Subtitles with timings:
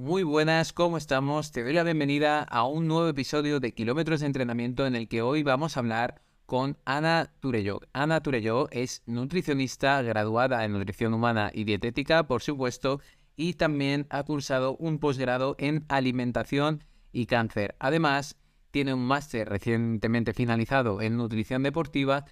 [0.00, 1.52] Muy buenas, ¿cómo estamos?
[1.52, 5.20] Te doy la bienvenida a un nuevo episodio de Kilómetros de Entrenamiento en el que
[5.20, 7.82] hoy vamos a hablar con Ana Turello.
[7.92, 13.02] Ana Turello es nutricionista graduada en nutrición humana y dietética, por supuesto,
[13.36, 16.82] y también ha cursado un posgrado en alimentación
[17.12, 17.76] y cáncer.
[17.78, 18.38] Además,
[18.70, 22.24] tiene un máster recientemente finalizado en nutrición deportiva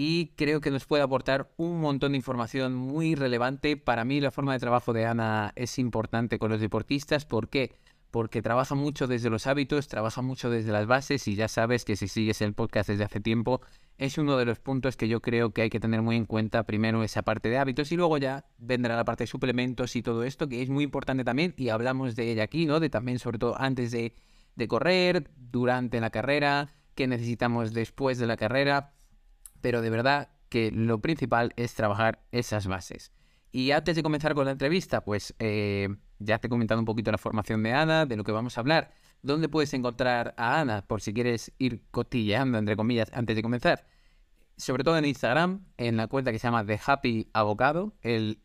[0.00, 3.76] y creo que nos puede aportar un montón de información muy relevante.
[3.76, 7.24] Para mí la forma de trabajo de Ana es importante con los deportistas.
[7.24, 7.74] ¿Por qué?
[8.12, 11.96] Porque trabaja mucho desde los hábitos, trabaja mucho desde las bases y ya sabes que
[11.96, 13.60] si sigues el podcast desde hace tiempo,
[13.96, 16.62] es uno de los puntos que yo creo que hay que tener muy en cuenta.
[16.62, 20.22] Primero esa parte de hábitos y luego ya vendrá la parte de suplementos y todo
[20.22, 22.78] esto, que es muy importante también y hablamos de ella aquí, ¿no?
[22.78, 24.14] De también sobre todo antes de
[24.54, 28.92] de correr, durante la carrera, qué necesitamos después de la carrera,
[29.60, 33.12] pero de verdad que lo principal es trabajar esas bases.
[33.50, 37.10] Y antes de comenzar con la entrevista, pues eh, ya te he comentado un poquito
[37.10, 38.92] la formación de Ana, de lo que vamos a hablar.
[39.22, 40.86] ¿Dónde puedes encontrar a Ana?
[40.86, 43.86] Por si quieres ir cotilleando, entre comillas, antes de comenzar.
[44.56, 48.42] Sobre todo en Instagram, en la cuenta que se llama The Happy Avocado, el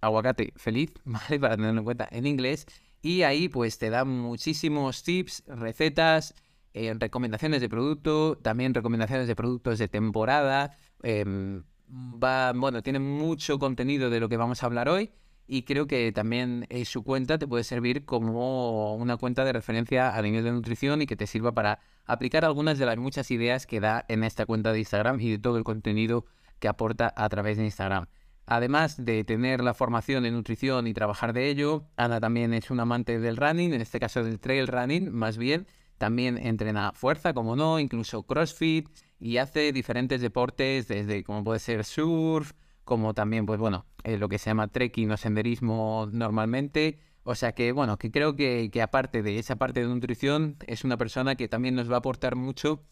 [0.00, 1.38] aguacate feliz, ¿vale?
[1.38, 2.66] Para tenerlo en cuenta en inglés.
[3.02, 6.34] Y ahí pues te dan muchísimos tips, recetas,
[6.76, 10.76] eh, recomendaciones de producto, también recomendaciones de productos de temporada.
[11.02, 15.10] Em, bueno, tiene mucho contenido de lo que vamos a hablar hoy
[15.46, 20.14] y creo que también eh, su cuenta te puede servir como una cuenta de referencia
[20.14, 23.66] a nivel de nutrición y que te sirva para aplicar algunas de las muchas ideas
[23.66, 26.26] que da en esta cuenta de Instagram y de todo el contenido
[26.58, 28.06] que aporta a través de Instagram.
[28.44, 32.80] Además de tener la formación en nutrición y trabajar de ello, Ana también es un
[32.80, 35.66] amante del running, en este caso del trail running, más bien.
[35.98, 41.84] También entrena fuerza, como no, incluso CrossFit y hace diferentes deportes desde como puede ser
[41.84, 42.52] surf,
[42.84, 46.98] como también, pues bueno, eh, lo que se llama trekking o senderismo normalmente.
[47.24, 50.84] O sea que, bueno, que creo que, que aparte de esa parte de nutrición, es
[50.84, 52.84] una persona que también nos va a aportar mucho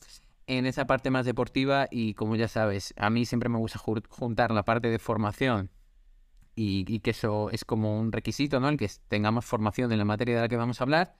[0.46, 4.50] en esa parte más deportiva y como ya sabes, a mí siempre me gusta juntar
[4.50, 5.70] la parte de formación
[6.56, 8.68] y, que eso es como un requisito, ¿no?
[8.68, 11.16] El que tengamos formación en la materia de la que vamos a hablar.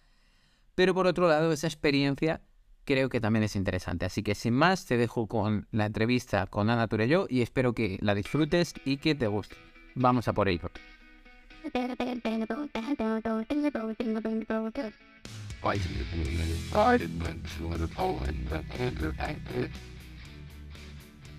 [0.75, 2.41] Pero por otro lado, esa experiencia
[2.85, 4.07] creo que también es interesante.
[4.07, 7.99] Así que sin más, te dejo con la entrevista con Ana Turello y espero que
[8.01, 9.57] la disfrutes y que te guste.
[9.95, 10.71] Vamos a por ello.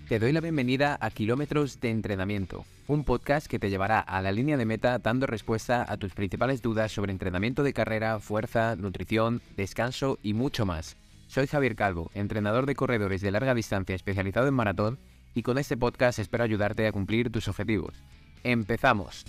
[0.08, 4.32] Te doy la bienvenida a Kilómetros de Entrenamiento, un podcast que te llevará a la
[4.32, 9.42] línea de meta dando respuesta a tus principales dudas sobre entrenamiento de carrera, fuerza, nutrición,
[9.56, 10.96] descanso y mucho más.
[11.28, 14.98] Soy Javier Calvo, entrenador de corredores de larga distancia especializado en maratón
[15.34, 17.94] y con este podcast espero ayudarte a cumplir tus objetivos.
[18.42, 19.24] ¡Empezamos!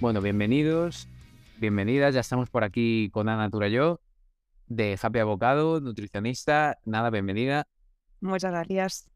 [0.00, 1.08] Bueno, bienvenidos
[1.60, 2.14] bienvenidas.
[2.14, 4.00] Ya estamos por aquí con Ana Turayó,
[4.66, 6.78] de Happy Abocado, nutricionista.
[6.84, 7.66] Nada, bienvenida.
[8.20, 9.09] Muchas gracias.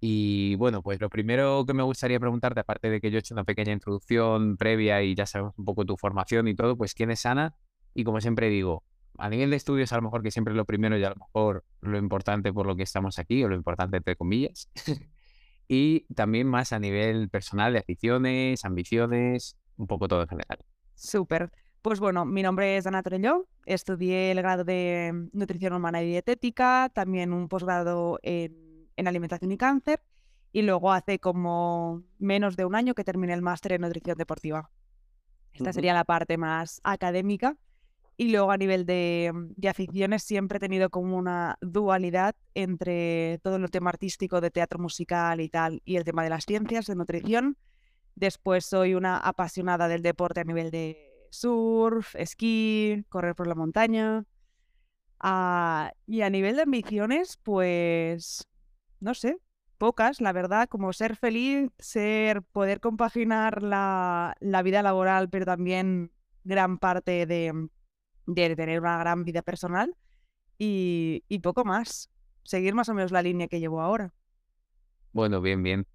[0.00, 3.34] Y bueno, pues lo primero que me gustaría preguntarte, aparte de que yo he hecho
[3.34, 7.10] una pequeña introducción previa y ya sabemos un poco tu formación y todo, pues ¿quién
[7.10, 7.56] es Ana?
[7.94, 8.84] Y como siempre digo,
[9.18, 11.64] a nivel de estudios a lo mejor que siempre lo primero y a lo mejor
[11.80, 14.70] lo importante por lo que estamos aquí, o lo importante entre comillas.
[15.68, 20.58] y también más a nivel personal de aficiones, ambiciones, un poco todo en general.
[20.94, 21.50] Súper.
[21.82, 26.90] Pues bueno, mi nombre es Ana Torelló, estudié el grado de Nutrición Humana y Dietética,
[26.92, 28.67] también un posgrado en,
[28.98, 30.00] en Alimentación y Cáncer,
[30.52, 34.70] y luego hace como menos de un año que terminé el máster en Nutrición Deportiva.
[35.52, 37.56] Esta sería la parte más académica.
[38.16, 43.56] Y luego a nivel de, de, aficiones siempre he tenido como una dualidad entre todo
[43.56, 46.96] el tema artístico de teatro musical y tal y el tema de las ciencias, de
[46.96, 47.56] nutrición.
[48.16, 54.24] Después soy una apasionada del deporte a nivel de surf, esquí, correr por la montaña.
[55.20, 58.48] Ah, y a nivel de ambiciones, pues,
[59.00, 59.38] no sé,
[59.78, 66.10] pocas, la verdad, como ser feliz, ser, poder compaginar la, vida laboral, pero también
[66.44, 67.68] gran parte de,
[68.26, 69.94] de tener una gran vida personal
[70.58, 72.10] y, y poco más.
[72.42, 74.12] Seguir más o menos la línea que llevo ahora.
[75.12, 75.86] Bueno, bien, bien.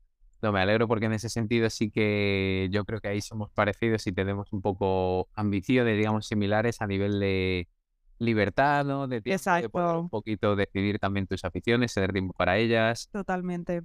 [0.44, 4.06] No, me alegro porque en ese sentido sí que yo creo que ahí somos parecidos
[4.08, 7.70] y tenemos un poco ambiciones, digamos, similares a nivel de
[8.24, 9.08] libertad, ¿no?
[9.08, 13.10] De poder un poquito decidir también tus aficiones, tener tiempo para ellas.
[13.12, 13.84] Totalmente.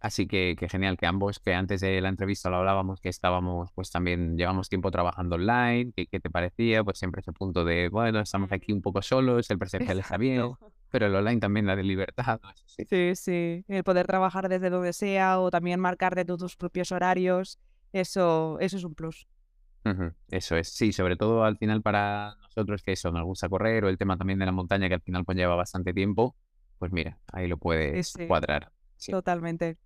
[0.00, 3.90] Así que, genial que ambos, que antes de la entrevista lo hablábamos, que estábamos, pues
[3.90, 6.84] también llevamos tiempo trabajando online, ¿qué, qué te parecía?
[6.84, 10.52] Pues siempre ese punto de, bueno, estamos aquí un poco solos, el presencial está bien,
[10.90, 12.40] pero el online también la de libertad.
[12.66, 13.16] Sí.
[13.16, 17.58] sí, el poder trabajar desde donde sea o también marcar de tus propios horarios,
[17.92, 19.26] Eso, eso es un plus.
[20.28, 23.88] Eso es, sí, sobre todo al final para nosotros que eso nos gusta correr o
[23.88, 26.36] el tema también de la montaña que al final pues lleva bastante tiempo,
[26.78, 28.72] pues mira, ahí lo puedes cuadrar.
[29.10, 29.78] Totalmente.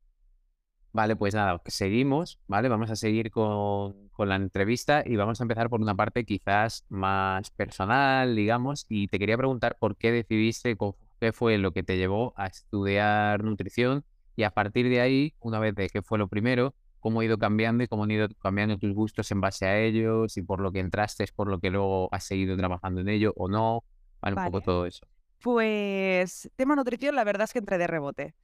[0.93, 2.69] Vale, pues nada, seguimos, ¿vale?
[2.69, 6.85] Vamos a seguir con, con, la entrevista y vamos a empezar por una parte quizás
[6.88, 10.76] más personal, digamos, y te quería preguntar por qué decidiste,
[11.20, 14.05] qué fue lo que te llevó a estudiar nutrición
[14.35, 17.38] y a partir de ahí, una vez de qué fue lo primero, cómo ha ido
[17.38, 20.70] cambiando y cómo han ido cambiando tus gustos en base a ellos y por lo
[20.70, 23.85] que entraste es por lo que luego has seguido trabajando en ello o no,
[24.20, 25.06] vale, un poco todo eso.
[25.41, 28.35] Pues tema nutrición, la verdad es que entré de rebote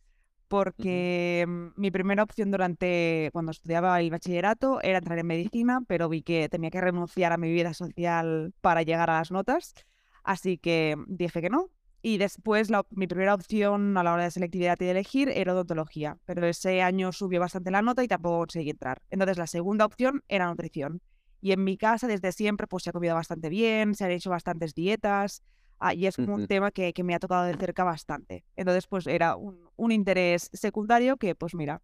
[0.49, 6.09] porque mm, mi primera opción durante cuando estudiaba el bachillerato era entrar en medicina, pero
[6.09, 9.75] vi que tenía que renunciar a mi vida social para llegar a las notas,
[10.23, 11.71] así que dije que no.
[12.03, 16.19] Y después mi primera opción a la hora de selectividad y de elegir era odontología,
[16.25, 19.03] pero ese año subió bastante la nota y tampoco conseguí entrar.
[19.11, 21.01] Entonces la segunda opción era nutrición.
[21.41, 24.31] Y en mi casa desde siempre pues se ha comido bastante bien, se han hecho
[24.31, 25.43] bastantes dietas,
[25.79, 28.45] Ah, y es un tema que, me ha tocado de cerca bastante.
[28.57, 31.83] Entonces, pues era un, un, interés secundario que, pues mira,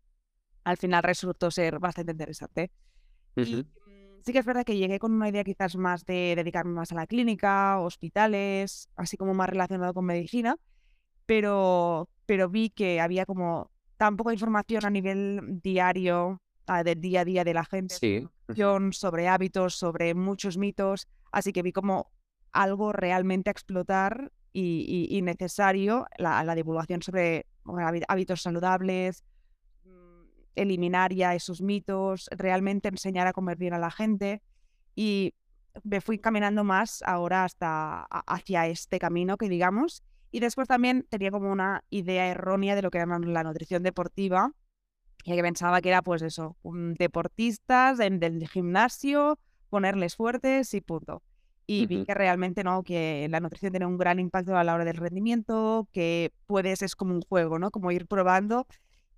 [0.64, 2.70] al final resultó ser bastante interesante.
[3.36, 3.64] Y mm,
[4.24, 6.94] sí que es verdad que llegué con una idea quizás más de dedicarme más a
[6.94, 10.56] la clínica, hospitales, así como más relacionado con medicina,
[11.26, 17.20] pero, pero vi que había como tan poca información a nivel diario, ah, del día
[17.20, 18.28] a día de la gente, sí.
[18.92, 22.10] sobre hábitos, sobre muchos mitos, así que vi como
[22.52, 27.46] algo realmente a explotar y, necesario, la, divulgación sobre
[28.08, 29.24] hábitos saludables,
[30.54, 34.42] eliminar ya esos mitos, realmente enseñar a comer bien a la gente.
[34.94, 35.34] Y
[35.84, 40.02] me fui caminando más ahora hasta hacia este camino que digamos.
[40.30, 44.52] Y después también tenía como una idea errónea de lo que era la nutrición deportiva,
[45.24, 49.38] y que pensaba que era pues eso, un deportistas en, del gimnasio,
[49.68, 51.22] ponerles fuertes y punto
[51.66, 54.84] y vi que realmente no, que la nutrición tiene un gran impacto a la hora
[54.84, 57.70] del rendimiento, que puedes, es como un juego, ¿no?
[57.70, 58.66] Como ir probando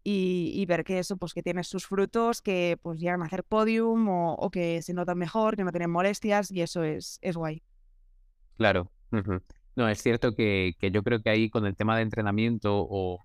[0.05, 4.07] y, ver que eso, pues que tiene sus frutos, que pues llegan a hacer podium
[4.09, 7.63] o, que se notan mejor, que no tienen molestias y eso es, es guay.
[8.57, 8.91] Claro.
[9.77, 13.19] No, es cierto que, que yo creo que ahí con el tema de entrenamiento o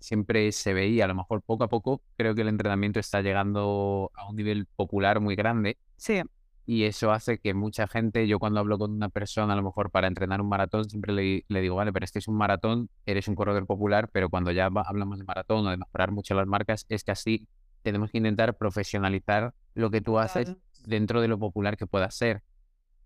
[0.00, 4.10] siempre se veía, a lo mejor poco a poco, creo que el entrenamiento está llegando
[4.14, 5.78] a un nivel popular muy grande.
[5.96, 6.20] Sí
[6.66, 9.90] y eso hace que mucha gente, yo cuando hablo con una persona a lo mejor
[9.90, 13.28] para entrenar un maratón, siempre le, le digo, vale, pero este es un maratón, eres
[13.28, 16.86] un corredor popular, pero cuando ya hablamos de maratón o de mejorar mucho las marcas,
[16.88, 17.46] es que así
[17.82, 20.56] tenemos que intentar profesionalizar lo que tú haces
[20.86, 22.42] dentro de lo popular que pueda ser.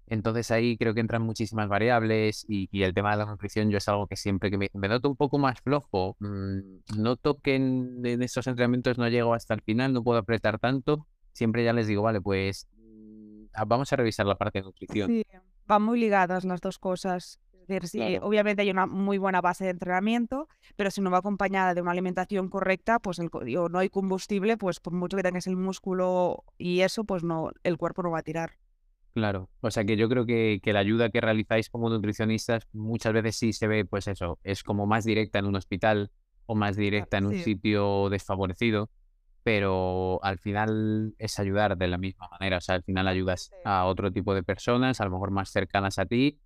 [0.07, 3.89] Entonces ahí creo que entran muchísimas variables y, el tema de la nutrición yo es
[3.89, 8.01] algo que siempre que me, me noto un poco más flojo, mm, noto que en,
[8.07, 11.87] en estos entrenamientos no llego hasta el final, no puedo apretar tanto, siempre ya les
[11.87, 12.69] digo, vale, pues
[13.67, 15.09] vamos a revisar la parte de nutrición.
[15.09, 15.25] Sí,
[15.67, 17.39] van muy ligadas las dos cosas.
[17.67, 21.83] decir, obviamente hay una muy buena base de entrenamiento, pero si no va acompañada de
[21.83, 25.57] una alimentación correcta, pues el, o no hay combustible, pues por mucho que tengas el
[25.57, 28.53] músculo y eso, pues no, el cuerpo no va a tirar.
[29.15, 33.13] Claro, o sea que yo creo que, que, la ayuda que realizáis como nutricionistas muchas
[33.13, 36.13] veces sí se ve, pues eso, es como más directa en un hospital
[36.47, 38.91] o más directa en un sitio desfavorecido
[39.49, 43.87] pero al final es ayudar de la misma manera, o sea, al final ayudas a
[43.87, 46.39] otro tipo de personas, a lo mejor más cercanas a ti,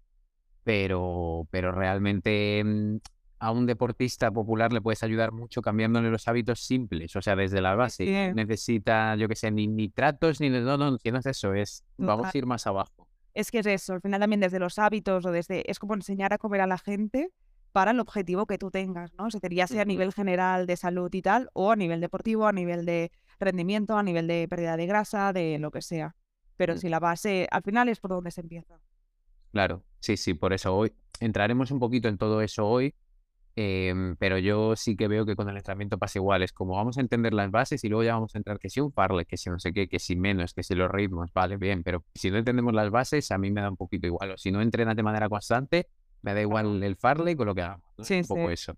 [0.62, 2.99] pero, pero realmente mm,
[3.40, 7.61] a un deportista popular le puedes ayudar mucho cambiándole los hábitos simples, o sea, desde
[7.61, 8.32] la base.
[8.37, 10.49] Necesita, yo que sé, ni nitratos, ni...
[10.49, 11.85] No, no, no es eso, es...
[11.97, 13.09] Vamos a ir más abajo.
[13.35, 15.68] Es que es eso, al final también desde los hábitos o desde...
[15.68, 17.30] Es como enseñar a comer a la gente
[17.73, 19.26] para el objetivo que tú tengas, ¿no?
[19.26, 22.47] O sea, ya sea a nivel general de salud y tal, o a nivel deportivo,
[22.47, 23.11] a nivel de
[23.41, 26.14] rendimiento, a nivel de pérdida de grasa, de lo que sea.
[26.57, 26.79] Pero mm.
[26.79, 28.79] si la base, al final es por donde se empieza.
[29.52, 32.95] Claro, sí, sí, por eso hoy entraremos un poquito en todo eso hoy,
[33.55, 36.97] em, pero yo sí que veo que con el entrenamiento pasa igual, es como vamos
[36.97, 39.37] a entender las bases y luego ya vamos a entrar que si un parle, que
[39.37, 42.31] si no sé qué, que si menos, que si los ritmos, vale, bien, pero si
[42.31, 44.97] no entendemos las bases, a mí me da un poquito igual, o si no entrenas
[44.97, 45.88] de manera constante,
[46.23, 47.85] me da igual el Farley con lo que hagamos.
[47.99, 48.75] Sí, un poco eso.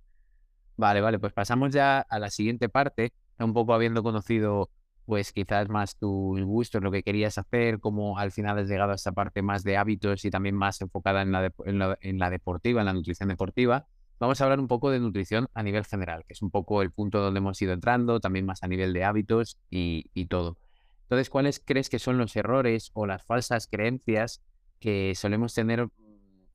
[0.76, 4.70] Vale, vale, pues pasamos ya a la siguiente parte, un poco habiendo conocido
[5.06, 8.94] pues quizás más tus gustos, lo que querías hacer, cómo al final has llegado a
[8.94, 11.52] esta parte más de hábitos y también más enfocada en la,
[12.00, 13.86] en la, deportiva, en la nutrición deportiva.
[14.18, 16.90] Vamos a hablar un poco de nutrición a nivel general, que es un poco el
[16.90, 20.56] punto donde hemos ido entrando, también más a nivel de hábitos y, y todo.
[21.02, 24.40] Entonces, ¿cuáles crees que son los errores o las falsas creencias
[24.80, 25.88] que solemos tener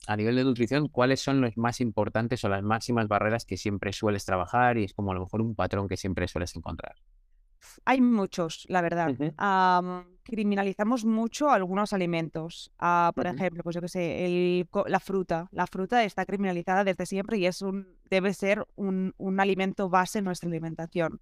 [0.07, 3.93] a nivel de nutrición, ¿cuáles son los más importantes o las máximas barreras que siempre
[3.93, 6.95] sueles trabajar y es como a lo mejor un patrón que siempre sueles encontrar?
[7.85, 9.15] Hay muchos, la verdad.
[10.23, 12.71] Criminalizamos mucho algunos alimentos.
[12.79, 15.47] Ah, por ejemplo, pues yo sé, el la fruta.
[15.51, 20.19] La fruta está criminalizada desde siempre y es un, debe ser un, un alimento base
[20.19, 21.19] en nuestra alimentación.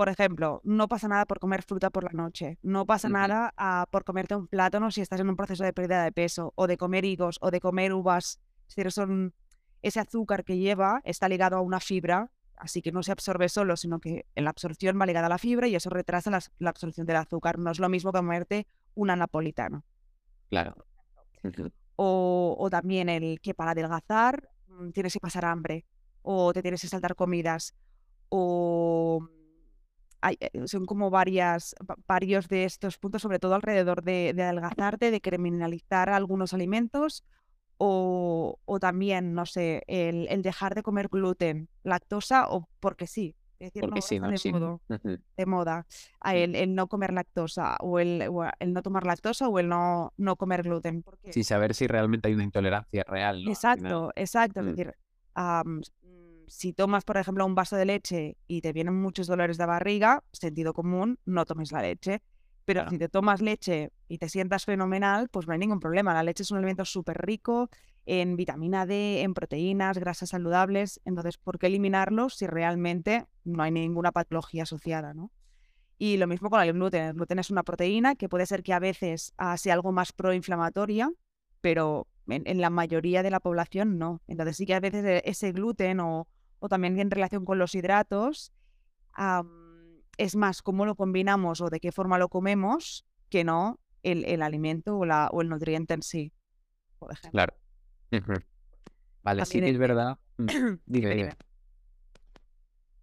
[0.00, 2.56] Por ejemplo, no pasa nada por comer fruta por la noche.
[2.62, 6.02] No pasa nada ah, por comerte un plátano si estás en un proceso de pérdida
[6.02, 8.40] de peso, o de comer higos, o de comer uvas.
[8.66, 9.34] Es decir, son,
[9.82, 13.76] ese azúcar que lleva está ligado a una fibra Así que no se absorbe solo,
[13.76, 17.06] sino que en la absorción va ligada a la fibra y eso retrasa la, absorción
[17.06, 17.58] del azúcar.
[17.58, 19.84] No es lo mismo que comerte una napolitana.
[20.48, 20.76] Claro.
[21.96, 25.84] O, o también el que para adelgazar mm, tienes que pasar hambre
[26.22, 27.74] o te tienes que saltar comidas.
[28.30, 29.28] O
[30.22, 34.42] hay, eh, son como varias, va- varios de estos puntos, sobre todo alrededor de, de
[34.42, 37.24] adelgazarte, de criminalizar algunos alimentos
[37.78, 43.34] o, o también, no sé, el, el dejar de comer gluten, lactosa o porque sí.
[43.58, 44.30] Es decir, no, Porque ahora sí, ¿no?
[44.30, 44.50] de Sí.
[45.08, 45.18] Ujú.
[45.36, 45.86] de moda
[46.20, 46.36] a Mm.
[46.36, 50.12] el, el no comer lactosa o el, o el no tomar lactosa o el no,
[50.16, 51.04] no comer gluten.
[51.30, 53.50] Sin saber si realmente hay una intolerancia real, ¿no?
[53.50, 54.60] Exacto, exacto.
[54.60, 54.94] Es Mm, decir,
[55.34, 55.99] am, s- mm,
[56.50, 60.24] si tomas, por ejemplo, un vaso de leche y te vienen muchos dolores de barriga,
[60.32, 62.22] sentido común, no tomes la leche.
[62.64, 62.90] Pero Claro.
[62.90, 66.12] si te tomas leche y te sientas fenomenal, pues no hay ningún problema.
[66.12, 67.70] La leche es un alimento súper rico
[68.04, 71.00] en vitamina D, en proteínas, grasas saludables.
[71.04, 75.30] Entonces, ¿por qué eliminarlos si realmente no hay ninguna patología asociada, ¿no?
[75.98, 77.04] Y lo mismo con el gluten.
[77.04, 80.12] El gluten es una proteína que puede ser que a veces ah, sea algo más
[80.12, 81.10] proinflamatoria,
[81.60, 84.20] pero en, en la mayoría de la población no.
[84.26, 86.26] Entonces sí que a veces e- ese gluten o,
[86.60, 88.52] o también en relación con los hidratos,
[90.16, 94.42] es más cómo lo combinamos o de qué forma lo comemos que no el, el
[94.42, 96.32] alimento o, la, o el nutriente en sí,
[96.98, 97.32] por ejemplo.
[97.32, 97.54] Claro.
[99.22, 100.18] Vale, sí que es verdad.
[100.38, 100.46] Mm,
[100.86, 101.32] Dime, Dime.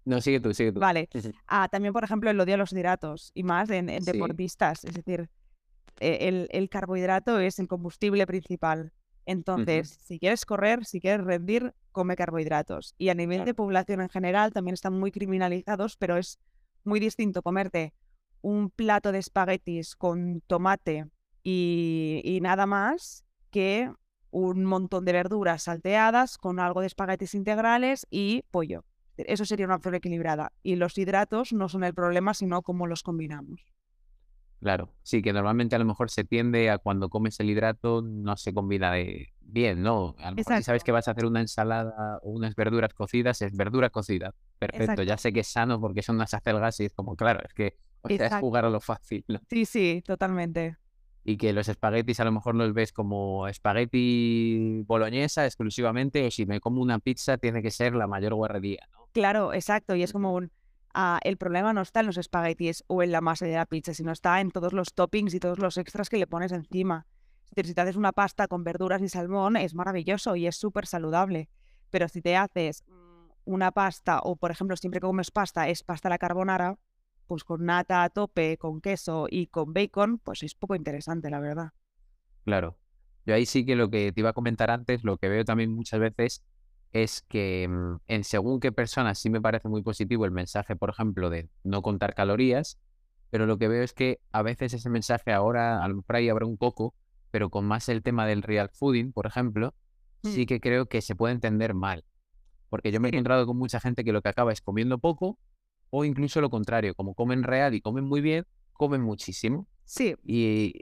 [0.05, 0.79] No, sigue tú, sigue tú.
[0.79, 1.09] Vale.
[1.47, 4.11] Ah, también, por ejemplo, el odio a los hidratos y más en, en Sí.
[4.13, 4.83] deportistas.
[4.85, 5.29] Es decir,
[5.99, 8.93] el, el carbohidrato es el combustible principal.
[9.27, 12.95] Entonces, si quieres correr, si quieres rendir, come carbohidratos.
[12.97, 16.39] Y a nivel de población en general también están muy criminalizados, pero es
[16.85, 17.93] muy distinto comerte
[18.41, 21.07] un plato de espaguetis con tomate
[21.43, 23.91] y, y nada más que
[24.31, 28.85] un montón de verduras salteadas con algo de espaguetis integrales y pollo.
[29.17, 30.53] Eso sería una opción equilibrada.
[30.63, 33.65] Y los hidratos no son el problema, sino cómo los combinamos.
[34.59, 38.35] Claro, sí, que normalmente a lo mejor se tiende a cuando comes el hidrato no
[38.37, 40.15] se combina de bien, ¿no?
[40.19, 43.41] A lo mejor si sabes que vas a hacer una ensalada o unas verduras cocidas,
[43.41, 44.33] es verdura cocida.
[44.57, 47.53] Perfecto, ya sé que es sano porque son unas acelgas y es como, claro, es
[47.53, 49.39] que, o sea, es jugar a lo fácil, ¿no?
[49.47, 50.77] Sí, sí, totalmente.
[51.23, 56.45] Y que los espaguetis a lo mejor los ves como espagueti boloñesa exclusivamente, o si
[56.45, 59.09] me como una pizza tiene que ser la mayor guarrería, ¿no?
[59.13, 59.93] Claro, exacto.
[59.95, 60.51] Y es como un...
[61.23, 64.11] el problema no está en los espaguetis o en la masa de la pizza, sino
[64.11, 67.05] está en todos los toppings y todos los extras que le pones encima.
[67.55, 71.49] Si te haces una pasta con verduras y salmón, es maravilloso y es súper saludable.
[71.89, 75.83] Pero si te haces mm, una pasta, o por ejemplo, siempre que comes pasta, es
[75.83, 76.77] pasta la carbonara,
[77.25, 81.39] pues con nata a tope, con queso y con bacon, pues es poco interesante, la
[81.39, 81.71] verdad.
[82.43, 82.77] Claro.
[83.25, 85.73] Yo ahí sí que lo que te iba a comentar antes, lo que veo también
[85.73, 86.43] muchas veces
[86.93, 90.89] es que mm, en según qué personas sí me parece muy positivo el mensaje, por
[90.89, 92.79] ejemplo, de no contar calorías,
[93.29, 96.29] pero lo que veo es que a veces ese mensaje ahora, a lo mejor ahí
[96.29, 96.93] habrá un poco,
[97.31, 99.73] pero con más el tema del real fooding, por ejemplo,
[100.23, 102.03] Mm, sí que creo que se puede entender mal.
[102.69, 105.39] Porque yo me he encontrado con mucha gente que lo que acaba es comiendo poco
[105.89, 110.73] o incluso lo contrario, como comen real y comen muy bien, comen muchísimo sí, y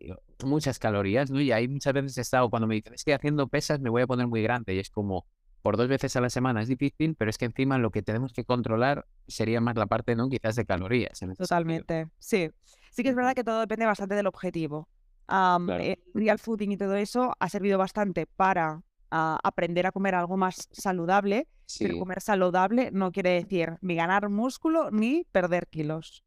[0.44, 1.40] muchas calorías, ¿no?
[1.40, 4.02] Y ahí muchas veces he estado, cuando me dicen, es que haciendo pesas me voy
[4.02, 5.28] a poner muy grande, y es como,
[5.66, 8.34] por dos veces a la semana es difícil, pero es que encima lo que tenemos
[8.34, 10.30] que controlar sería más la parte, ¿no?
[10.30, 11.44] Quizás de calorías sentido.
[11.44, 12.08] totalmente.
[12.20, 12.52] Sí.
[12.92, 14.88] Sí que es verdad que todo depende bastante del objetivo.
[15.26, 20.14] Claro, el real fooding y todo eso ha servido bastante para ah, aprender a comer
[20.14, 21.48] algo más saludable,
[21.80, 26.24] pero comer saludable no quiere decir ni ganar músculo ni perder kilos.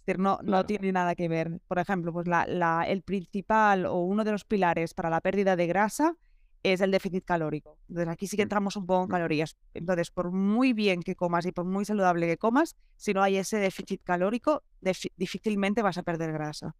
[0.00, 1.60] Es decir, no, no tiene nada que ver.
[1.68, 5.54] Por ejemplo, pues la, la- el principal o uno de los pilares para la pérdida
[5.54, 6.16] de grasa
[6.62, 7.78] es el déficit calórico.
[7.88, 9.56] Entonces aquí sí que mm, entramos un poco en calorías.
[9.74, 13.36] Entonces, por muy bien que comas y por muy saludable que comas, si no hay
[13.36, 14.62] ese déficit calórico,
[15.16, 16.76] difícilmente vas a perder grasa.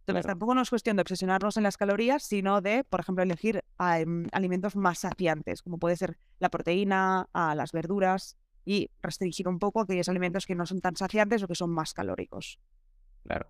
[0.00, 3.22] Entonces, claro, tampoco no es cuestión de obsesionarnos en las calorías, sino de, por ejemplo,
[3.22, 9.48] elegir em, alimentos más saciantes, como puede ser la proteína, ah, las verduras, y restringir
[9.48, 12.58] un poco aquellos alimentos que no son tan saciantes o que son más calóricos.
[13.24, 13.46] claro.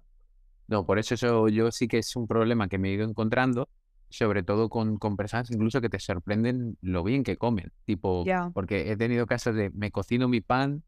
[0.67, 3.69] No, por eso eso yo sí que es un problema que me he ido encontrando,
[4.11, 8.51] sobre todo con, con personas incluso que te sorprenden lo bien que comen, tipo, Ya,
[8.53, 10.83] porque he tenido casos de me cocino mi pan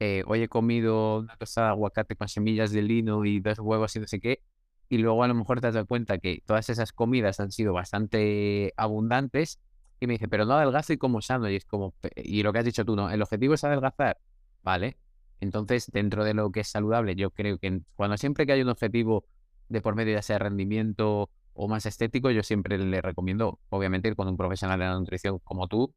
[0.00, 3.94] eh, hoy he comido una tostada de aguacate con semillas de lino y dos huevos
[3.96, 4.42] y no sé qué,
[4.88, 8.72] y luego a lo mejor te das cuenta que todas esas comidas han sido bastante
[8.76, 9.60] abundantes
[10.00, 11.48] y me dice, pero no adelgazo y como sano.
[11.48, 13.10] Y es como, y lo que has dicho tú, ¿no?
[13.10, 14.18] El objetivo es adelgazar,
[14.62, 14.98] ¿vale?
[15.40, 18.68] Entonces, dentro de lo que es saludable, yo creo que cuando siempre que hay un
[18.68, 19.24] objetivo
[19.68, 24.16] de por medio, ya sea rendimiento o más estético, yo siempre le recomiendo, obviamente, ir
[24.16, 25.94] con un profesional de la nutrición como tú,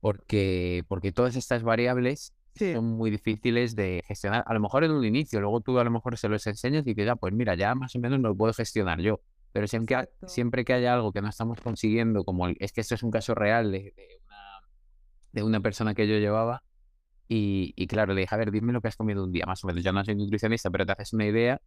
[0.00, 4.44] porque, porque todas estas variables son muy difíciles de gestionar.
[4.46, 6.94] A lo mejor en un inicio, luego tú a lo mejor se los enseñas y
[6.94, 9.20] que ya, pues mira, ya más o menos lo puedo gestionar yo.
[9.52, 13.02] Pero siempre, siempre que haya algo que no estamos consiguiendo, como es que esto es
[13.02, 13.94] un caso real de,
[14.26, 14.36] una,
[15.32, 16.62] de una persona que yo llevaba,
[17.28, 19.62] y, y, claro, le dije, a ver, dime lo que has comido un día, más
[19.62, 19.84] o menos.
[19.84, 21.60] Yo no soy nutricionista, pero te haces una idea.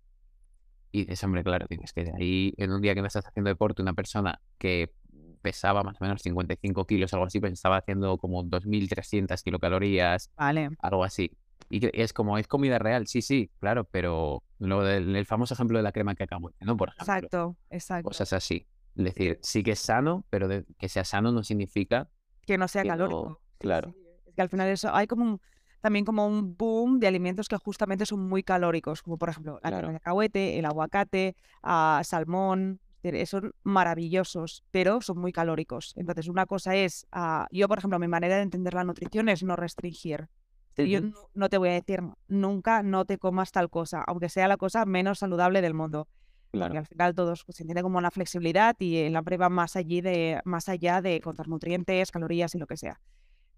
[0.91, 3.49] Y dices, hombre, claro, tienes que de ahí, en un día que no estás haciendo
[3.49, 4.93] deporte, una persona que
[5.41, 10.69] pesaba más o menos 55 kilos, algo así, pues estaba haciendo como 2.300 kilocalorías, vale.
[10.79, 11.31] algo así.
[11.69, 15.77] Y es como, es comida real, sí, sí, claro, pero lo del el famoso ejemplo
[15.77, 16.75] de la crema que acabo, ¿no?
[16.75, 17.13] Por ejemplo.
[17.13, 18.09] Exacto, exacto.
[18.09, 18.67] Cosas así.
[18.95, 22.09] Es decir, sí que es sano, pero que sea sano no significa...
[22.45, 23.39] Que no sea calórico.
[23.57, 23.95] claro.
[24.25, 25.39] Es que al final eso, hay como
[25.81, 29.69] también como un boom de alimentos que justamente son muy calóricos, como por ejemplo la
[29.71, 32.79] crema de cacahuete, el aguacate, uh, salmón,
[33.25, 35.93] son maravillosos, pero son muy calóricos.
[35.95, 39.43] Entonces, una cosa es, uh, yo por ejemplo, mi manera de entender la nutrición es
[39.43, 40.29] no restringir.
[40.77, 40.99] Yo
[41.33, 44.85] no, te voy a decir nunca no te comas tal cosa, aunque sea la cosa
[44.85, 46.07] menos saludable del mundo.
[46.51, 46.77] Claro.
[46.77, 50.01] al final todos pues, se entiende como una flexibilidad y el hambre va más, allí
[50.01, 52.99] de, más allá de contar nutrientes, calorías y lo que sea.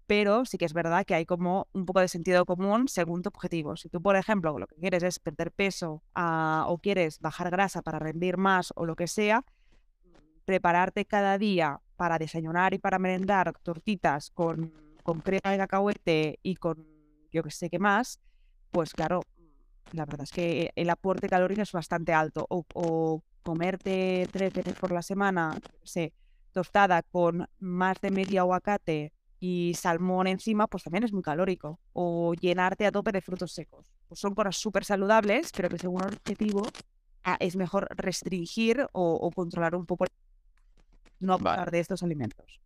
[0.06, 3.28] Pero sí que es verdad que hay como un poco de sentido común según tu
[3.28, 3.76] objetivo.
[3.76, 7.80] Si tú, por ejemplo, lo que quieres es perder peso ah, o quieres bajar grasa
[7.80, 9.44] para rendir más o lo que sea,
[10.44, 16.56] prepararte cada día para desayunar y para merendar tortitas con, con crema de cacahuete y
[16.56, 16.86] con
[17.32, 18.20] yo que sé qué más,
[18.70, 19.22] pues claro,
[19.92, 22.46] la verdad es que el aporte calórico es bastante alto.
[22.48, 26.14] O, comerte tres veces por la semana, sé,
[26.52, 29.12] tostada con más de medio aguacate
[29.46, 31.78] y salmón encima, pues también es muy calórico.
[31.92, 33.92] O llenarte a tope de frutos secos.
[34.08, 36.62] Pues son cosas súper saludables, pero que según el objetivo
[37.24, 40.06] ah, es mejor restringir o, controlar un poco
[41.20, 42.58] no hablar de estos alimentos.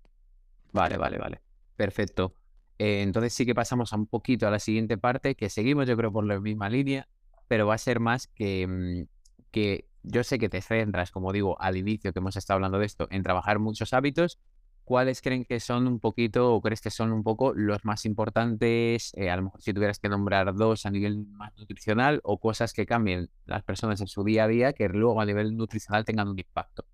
[0.72, 1.40] Vale, vale, vale.
[1.74, 2.34] Perfecto.
[2.78, 5.96] Eh, entonces sí que pasamos a un poquito a la siguiente parte, que seguimos yo
[5.96, 7.08] creo por la misma línea,
[7.48, 9.08] pero va a ser más que, mm,
[9.50, 12.86] que yo sé que te centras, como digo, al inicio que hemos estado hablando de
[12.86, 14.38] esto, en trabajar muchos hábitos.
[14.88, 19.12] ¿Cuáles creen que son un poquito, o crees que son un poco los más importantes?
[19.18, 22.72] Eh, a lo mejor si tuvieras que nombrar dos a nivel más nutricional o cosas
[22.72, 26.29] que cambien las personas en su día a día que luego a nivel nutricional tengan
[26.29, 26.87] un impacto.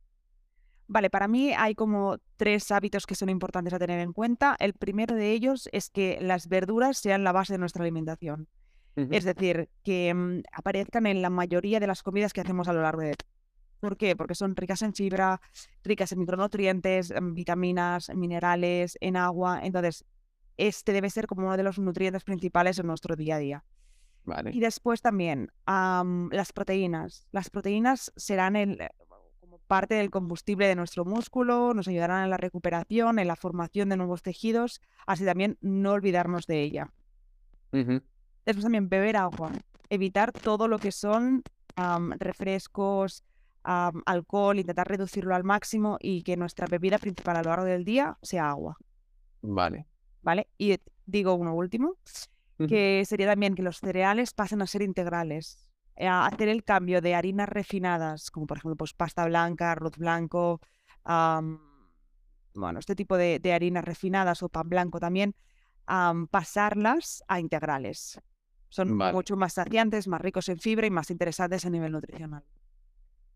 [0.89, 4.57] Vale, para mí hay como tres hábitos que son importantes a tener en cuenta.
[4.59, 8.49] El primero de ellos es que las verduras sean la base de nuestra alimentación.
[8.97, 12.83] Es decir, que mm, aparezcan en la mayoría de las comidas que hacemos a lo
[12.83, 13.15] largo de...
[13.85, 14.17] ¿Por qué?
[14.17, 15.43] Porque son ricas en fibra,
[15.83, 19.61] ricas en micronutrientes, en vitaminas, en minerales, en agua.
[19.63, 20.07] Entonces,
[20.57, 23.65] este debe ser como uno de los nutrientes principales en nuestro día a día.
[24.25, 24.53] Vale.
[24.55, 27.27] Y después también las proteínas.
[27.31, 28.79] Las proteínas serán el,
[29.67, 33.99] parte del combustible de nuestro músculo, nos ayudarán en la recuperación, en la formación de
[33.99, 36.91] nuevos tejidos, así también no olvidarnos de ella.
[37.71, 39.53] Después también beber agua,
[39.91, 41.43] evitar todo lo que son
[42.19, 43.25] refrescos,
[43.65, 48.19] alcohol, intentar reducirlo al máximo y que nuestra bebida principal a lo largo del día
[48.23, 48.77] sea agua.
[49.43, 49.87] Vale.
[50.23, 51.97] Vale, y digo uno último,
[52.69, 55.69] que sería también que los cereales pasen a ser integrales.
[55.97, 60.61] Eh, hacer el cambio de harinas refinadas, como por ejemplo pues, pasta blanca, arroz blanco,
[62.55, 65.35] bueno, este tipo de, harinas refinadas o pan blanco también,
[66.31, 68.21] pasarlas a integrales.
[68.69, 72.45] Son mucho más saciantes, más ricos en fibra y más interesantes a nivel nutricional.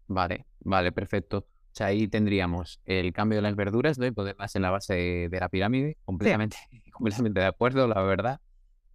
[0.08, 1.38] Vale, vale, perfecto.
[1.38, 4.06] O sea, ahí tendríamos el cambio de las verduras, ¿no?
[4.06, 6.56] Y ponerlas en la base de la pirámide, completamente,
[6.92, 8.40] completamente de acuerdo, la verdad.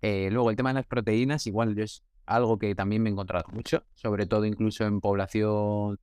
[0.02, 3.14] Eh, luego el tema de las proteínas, igual yo es algo que también me he
[3.14, 5.98] encontrado mucho, sobre todo incluso en población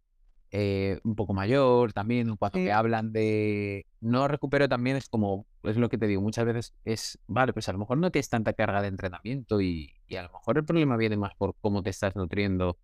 [0.52, 5.88] eh, un poco mayor, también cuando hablan de no recupero también es como, es lo
[5.88, 8.82] que te digo, muchas veces es, vale, pues a lo mejor no tienes tanta carga
[8.82, 12.78] de entrenamiento y, a lo mejor el problema viene más por cómo te estás nutriendo.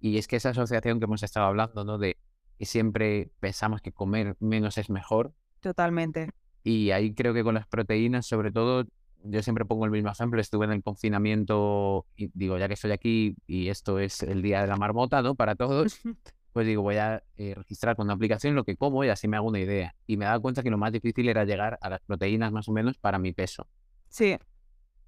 [0.00, 1.98] Y es que esa asociación que hemos estado hablando, ¿no?
[1.98, 2.16] De
[2.58, 5.34] que siempre pensamos que comer menos es mejor.
[5.60, 6.30] Totalmente.
[6.62, 8.86] Y ahí creo que con las proteínas, sobre todo,
[9.24, 12.92] yo siempre pongo el mismo ejemplo, estuve en el confinamiento y digo, ya que estoy
[12.92, 15.34] aquí y esto es el día de la marmota, ¿no?
[15.34, 16.00] Para todos,
[16.52, 19.36] pues digo, voy a eh, registrar con una aplicación lo que como y así me
[19.36, 19.94] hago una idea.
[20.06, 22.72] Y me dado cuenta que lo más difícil era llegar a las proteínas más o
[22.72, 23.66] menos para mi peso.
[24.08, 24.36] Sí.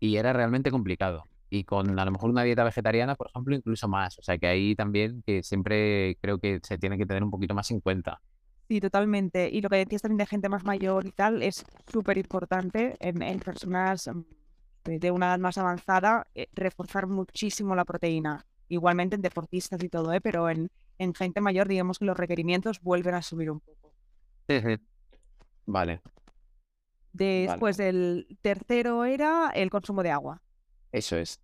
[0.01, 1.29] Y era realmente complicado.
[1.53, 4.19] Y con a lo mejor una dieta vegetariana, por ejemplo, incluso más.
[4.19, 7.53] O sea que ahí también que siempre creo que se tiene que tener un poquito
[7.53, 8.23] más en cuenta.
[8.69, 9.51] Sí, totalmente.
[9.51, 13.21] Y lo que decías también de gente más mayor y tal es súper importante en,
[13.21, 18.47] en, personas mm, de una edad más avanzada, eh, reforzar muchísimo la proteína.
[18.69, 20.23] Igualmente en deportistas y todo, ¿eh?
[20.23, 23.93] pero en, en gente mayor, digamos que los requerimientos vuelven a subir un poco.
[25.67, 26.01] Vale.
[27.13, 30.41] Después el tercero era el consumo de agua.
[30.93, 31.41] Eso es.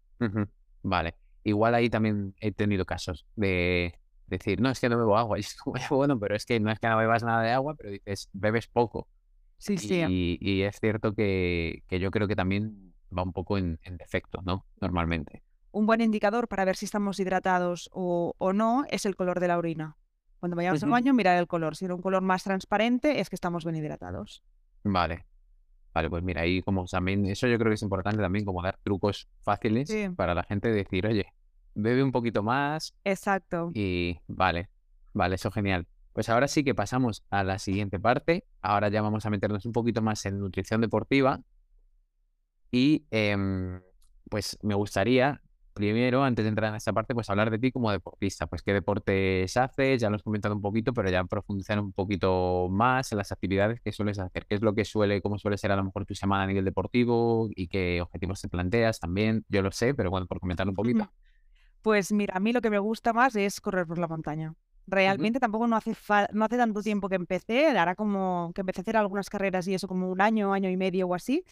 [0.82, 1.14] Vale.
[1.44, 5.38] Igual ahí también he tenido casos de decir, no, es que no bebo agua.
[5.38, 5.56] Y es
[5.90, 8.66] bueno, pero es que no es que no bebas nada de agua, pero dices, bebes
[8.66, 9.08] poco.
[9.56, 10.04] Sí, sí.
[10.40, 14.66] Y, es cierto que, que, yo creo que también va un poco en, defecto, ¿no?
[14.80, 15.42] Normalmente.
[15.72, 19.48] Un buen indicador para ver si estamos hidratados o, o no es el color de
[19.48, 19.96] la orina.
[20.38, 21.74] Cuando vayamos al baño, mirar el color.
[21.74, 24.44] Si era un color más transparente, es que estamos bien hidratados.
[24.84, 25.26] Vale.
[25.98, 28.78] Vale, pues mira, ahí como también, eso yo creo que es importante también, como dar
[28.84, 31.26] trucos fáciles para la gente decir, oye,
[31.74, 32.94] bebe un poquito más.
[33.02, 33.72] Exacto.
[33.74, 34.68] Y vale,
[35.12, 35.88] vale, eso genial.
[36.12, 38.44] Pues ahora sí que pasamos a la siguiente parte.
[38.60, 41.40] Ahora ya vamos a meternos un poquito más en nutrición deportiva.
[42.70, 43.80] Y em,
[44.30, 45.42] pues me gustaría
[45.78, 48.46] primero, antes de entrar en esta parte, pues hablar de ti como deportista.
[48.46, 52.68] Pues qué deportes haces, ya lo has comentado un poquito, pero ya profundizar un poquito
[52.68, 54.44] más en las actividades que sueles hacer.
[54.46, 56.64] ¿Qué es lo que suele, cómo suele ser a lo mejor tu semana a nivel
[56.64, 59.44] deportivo y qué objetivos te planteas también?
[59.48, 61.10] Yo lo sé, pero bueno, por comentar un poquito.
[61.80, 64.54] Pues mira, a mí lo que me gusta más es correr por la montaña.
[64.88, 65.94] Realmente tampoco no hace,
[66.32, 69.74] no hace tanto tiempo que empecé, ahora como que empecé a hacer algunas carreras y
[69.74, 71.44] eso como un año, año y medio o así.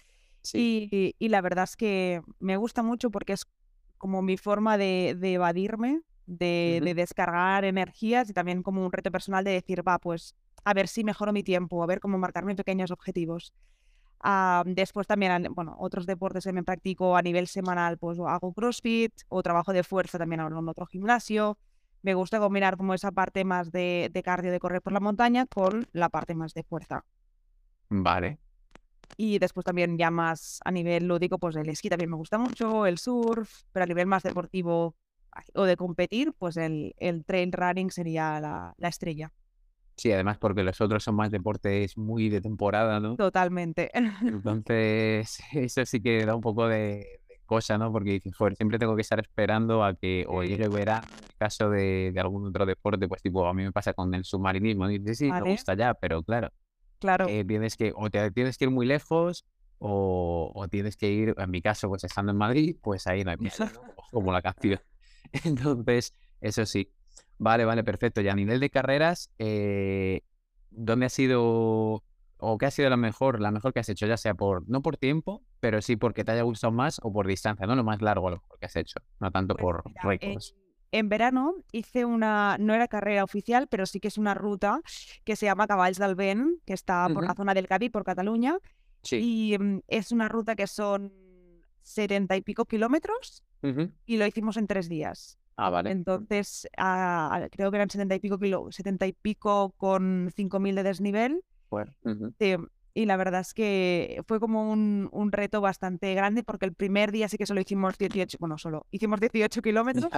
[0.53, 3.47] Y, y, la verdad es que me gusta mucho porque es
[3.99, 9.53] como mi forma de, evadirme, de, descargar energías y también como un reto personal de
[9.53, 13.53] decir, va, pues a ver si mejoro mi tiempo, a ver cómo marcarme pequeños objetivos.
[14.21, 19.13] Ah, después también, bueno, otros deportes que me practico a nivel semanal, pues hago CrossFit
[19.29, 21.59] o trabajo de fuerza también en otro gimnasio.
[22.03, 25.47] Me gusta combinar como esa parte más de, de cardio de correr por la montaña
[25.47, 27.05] con la parte más de fuerza.
[27.89, 28.39] Vale.
[29.17, 32.87] Y después también ya más a nivel lúdico, pues el esquí también me gusta mucho,
[32.87, 34.95] el surf, pero a nivel más deportivo
[35.55, 39.33] o de competir, pues el, el trail running sería la, la estrella.
[39.97, 43.17] Sí, además porque los otros son más deportes muy de temporada, ¿no?
[43.17, 43.91] Totalmente.
[44.23, 47.91] Entonces, eso sí que da un poco de, cosa, ¿no?
[47.91, 51.35] Porque dices, joder, siempre tengo que estar esperando a que o llegue verano, en el
[51.39, 54.89] caso de, de, algún otro deporte, pues tipo, a mí me pasa con el submarinismo,
[54.89, 56.51] dices, sí, me gusta ya, pero claro,
[57.07, 57.29] Claro.
[57.29, 59.45] Eh, tienes que, o te tienes que ir muy lejos,
[59.79, 63.37] o, tienes que ir, en mi caso, pues estando en Madrid, pues ahí no hay
[64.11, 64.81] como la canción.
[65.45, 66.91] Entonces, eso sí.
[67.39, 68.21] Vale, vale, perfecto.
[68.23, 70.23] Y a nivel de carreras, eh,
[70.71, 72.03] ¿dónde ha sido
[72.39, 74.83] o qué ha sido la mejor, la mejor que has hecho, ya sea por, no
[74.83, 78.03] por tiempo, pero sí porque te haya gustado más o por distancia, no lo más
[78.03, 80.55] largo lo que has hecho, no tanto pues por récords
[80.99, 84.81] en verano hice una, no era carrera oficial, pero sí que es una ruta
[85.25, 88.59] que se llama Caballs del Ben, que está por la zona del Cadí, por Cataluña.
[89.11, 91.13] Y mm, es una ruta que son
[91.83, 93.45] setenta y pico kilómetros
[94.07, 95.39] y lo hicimos en tres días.
[95.57, 95.91] Ah, vale.
[95.91, 100.75] Entonces, ah, creo que eran setenta y pico kilo, setenta y pico con cinco mil
[100.75, 101.43] de desnivel.
[102.95, 107.13] y la verdad es que fue como un, un, reto bastante grande porque el primer
[107.13, 110.11] día sí que solo hicimos 18, bueno, solo hicimos 18 kilómetros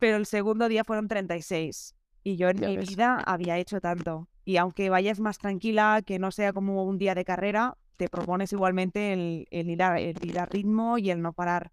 [0.00, 1.94] pero el segundo día fueron 36.
[2.24, 4.28] Y yo en mi vida había hecho tanto.
[4.44, 8.52] Y aunque vayas más tranquila, que no sea como un día de carrera, te propones
[8.52, 11.70] igualmente el, ir, a, ir, a, ritmo y el no parar.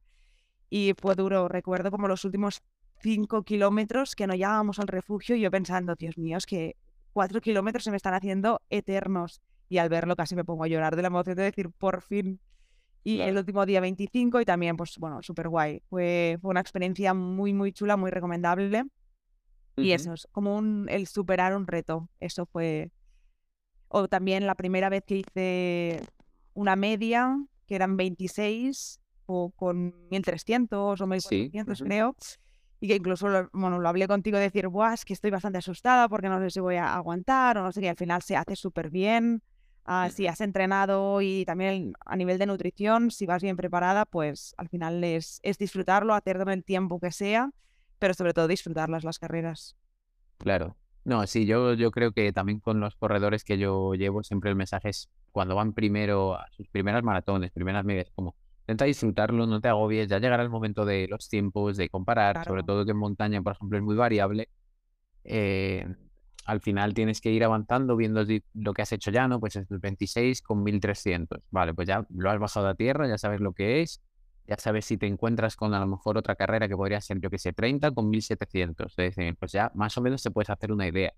[0.70, 1.48] Y fue duro.
[1.48, 2.62] Recuerdo como los últimos
[3.02, 6.76] cinco kilómetros que no llegábamos al refugio y yo pensando, Dios mío, es que
[7.14, 9.42] cuatro kilómetros se me están haciendo eternos.
[9.70, 12.42] Y al verlo casi me pongo a llorar de la emoción de decir, por fin
[13.08, 15.82] y el último día 25 y también, pues bueno, súper guay.
[15.90, 18.84] Fue, fue una experiencia muy, muy chula, muy recomendable.
[19.78, 22.10] Y eso es como un, el superar un reto.
[22.20, 22.92] Eso fue...
[23.88, 26.02] O también la primera vez que hice
[26.54, 27.34] una media,
[27.66, 32.14] que eran 26 o con 1300 o 1400 creo.
[32.82, 35.60] Y que incluso, lo, bueno, lo hablé contigo, de decir, Buah, es que estoy bastante
[35.60, 37.88] asustada porque no sé si voy a aguantar o no sé qué.
[37.88, 39.42] Al final se hace súper bien.
[39.90, 44.54] Ah, si has entrenado y también a nivel de nutrición, si vas bien preparada, pues
[44.58, 47.52] al final es, es disfrutarlo, hacerlo en el tiempo que sea,
[47.98, 49.78] pero sobre todo disfrutarlas las carreras.
[50.40, 50.76] Claro.
[51.06, 54.58] No, sí, yo, yo creo que también con los corredores que yo llevo, siempre el
[54.58, 59.62] mensaje es cuando van primero a sus primeras maratones, primeras medias, como intenta disfrutarlo, no
[59.62, 62.98] te agobies, ya llegará el momento de los tiempos, de comparar, sobre todo que en
[62.98, 64.50] montaña, por ejemplo, es muy variable.
[65.24, 65.88] Eh,
[66.48, 69.40] al final tienes que ir avanzando viendo lo que has hecho ya, ¿no?
[69.42, 71.42] Pues es el 26 con 1300.
[71.52, 74.02] Vale, pues ya lo has bajado a tierra, ya sabes lo que es.
[74.48, 77.30] ya sabes si te encuentras con a lo mejor otra carrera que podría ser, yo
[77.30, 78.92] que sé, 30 con 1700.
[78.98, 81.14] Es decir, pues ya más o menos se puedes hacer una idea.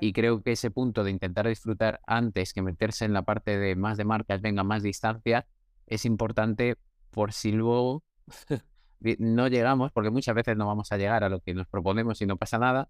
[0.00, 3.76] Y creo que ese punto de intentar disfrutar antes que meterse en la parte de
[3.76, 5.46] más de marcas, venga, más distancia,
[5.86, 6.76] es importante
[7.10, 8.02] por si luego
[9.18, 12.26] no llegamos, porque muchas veces no vamos a llegar a lo que nos proponemos y
[12.26, 12.88] no pasa nada,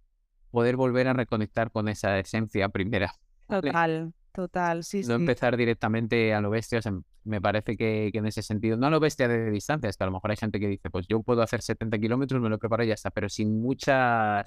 [0.51, 3.13] poder volver a reconectar con esa esencia primera.
[3.49, 6.81] Total, total, sí, no empezar directamente a lo bestia,
[7.25, 10.07] me parece que, en ese sentido, no a lo bestia de distancia, es que a
[10.07, 12.85] lo mejor hay gente que dice, pues yo puedo hacer 70 kilómetros, me lo preparo
[12.85, 14.45] y ya está, pero sin mucha,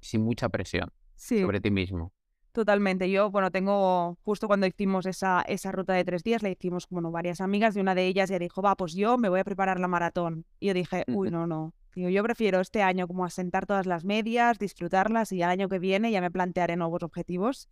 [0.00, 2.12] sin mucha presión sobre ti mismo.
[2.52, 3.10] Totalmente.
[3.10, 7.10] Yo, bueno, tengo, justo cuando hicimos esa, esa ruta de tres días, la hicimos con
[7.12, 9.78] varias amigas y una de ellas ya dijo, va, pues yo me voy a preparar
[9.78, 10.44] la maratón.
[10.58, 11.72] Y yo dije, uy, no, no.
[11.94, 16.10] Yo prefiero este año como asentar todas las medias, disfrutarlas y el año que viene
[16.10, 17.68] ya me plantearé nuevos objetivos.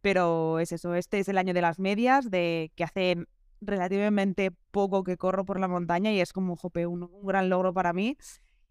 [0.00, 3.26] Pero es eso, este es el año de las medias, de que hace
[3.60, 7.72] relativamente poco que corro por la montaña y es como, jope, un, un gran logro
[7.72, 8.16] para mí.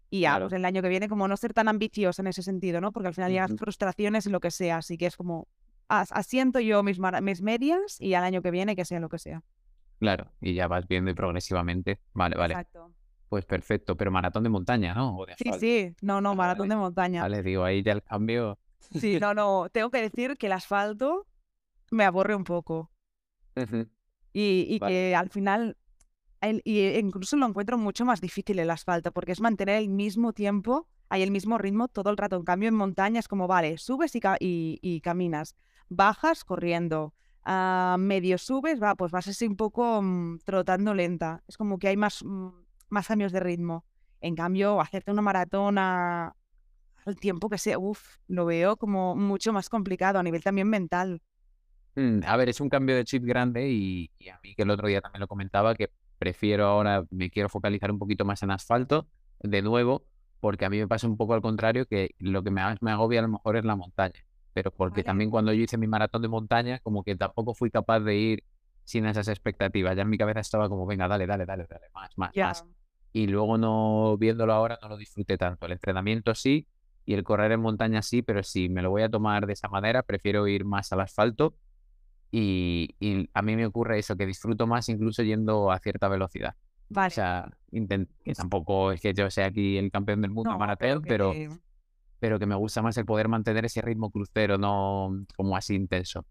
[0.08, 2.80] Y ya, pues el año que viene, como no ser tan ambicioso en ese sentido,
[2.80, 2.92] ¿no?
[2.92, 4.78] Porque al final llegas frustraciones y lo que sea.
[4.78, 5.48] Así que es como,
[5.88, 9.42] asiento yo mis, mis medias y al año que viene que sea lo que sea.
[9.98, 11.98] Claro, y ya vas viendo y progresivamente.
[12.12, 12.54] Vale, vale.
[12.54, 12.92] Exacto.
[13.28, 15.18] Pues perfecto, pero maratón de montaña, ¿no?
[15.36, 17.22] sí, sí, no, no, maratón de montaña.
[17.22, 18.58] Vale, digo, ahí ya el cambio.
[18.78, 21.26] Sí, no, no, tengo que decir que el asfalto
[21.90, 22.92] me aburre un poco.
[24.32, 25.76] y, y que al final
[26.64, 30.32] y e incluso lo encuentro mucho más difícil el asfalto, porque es mantener el mismo
[30.32, 32.36] tiempo, hay el mismo ritmo todo el rato.
[32.36, 35.56] En cambio, en montaña es como, vale, subes y, caminas,
[35.88, 41.42] bajas corriendo, ah, medio subes, va, pues vas así un poco mm, trotando lenta.
[41.48, 42.48] Es como que hay más, mm,
[42.88, 43.84] más cambios de ritmo.
[44.20, 46.32] En cambio, hacerte una maratón al
[47.20, 51.20] tiempo que sea, uff, lo veo como mucho más complicado a nivel también mental.
[51.94, 54.70] Mm, a ver, es un cambio de chip grande y, y, a mí que el
[54.70, 58.50] otro día también lo comentaba, que prefiero ahora, me quiero focalizar un poquito más en
[58.50, 59.06] asfalto,
[59.40, 60.04] de nuevo,
[60.40, 63.20] porque a mí me pasa un poco al contrario, que lo que más me agobia
[63.20, 64.24] a lo mejor es la montaña.
[64.52, 68.00] Pero porque también cuando yo hice mi maratón de montaña, como que tampoco fui capaz
[68.00, 68.44] de ir
[68.84, 69.94] sin esas expectativas.
[69.96, 72.64] Ya en mi cabeza estaba como, venga, dale, dale, dale, dale, más, más, más.
[73.16, 75.64] Y luego no, viéndolo ahora, no lo disfruté tanto.
[75.64, 76.68] El entrenamiento sí,
[77.06, 79.70] y el correr en montaña sí, pero si me lo voy a tomar de esa
[79.70, 81.56] manera, prefiero ir más al asfalto
[82.30, 82.94] y,
[83.32, 86.56] a mí me ocurre eso, que disfruto más incluso yendo a cierta velocidad.
[86.94, 91.32] O sea, que tampoco es que yo sea aquí el campeón del mundo maratón, pero,
[92.18, 96.26] pero que me gusta más el poder mantener ese ritmo crucero, no como así intenso.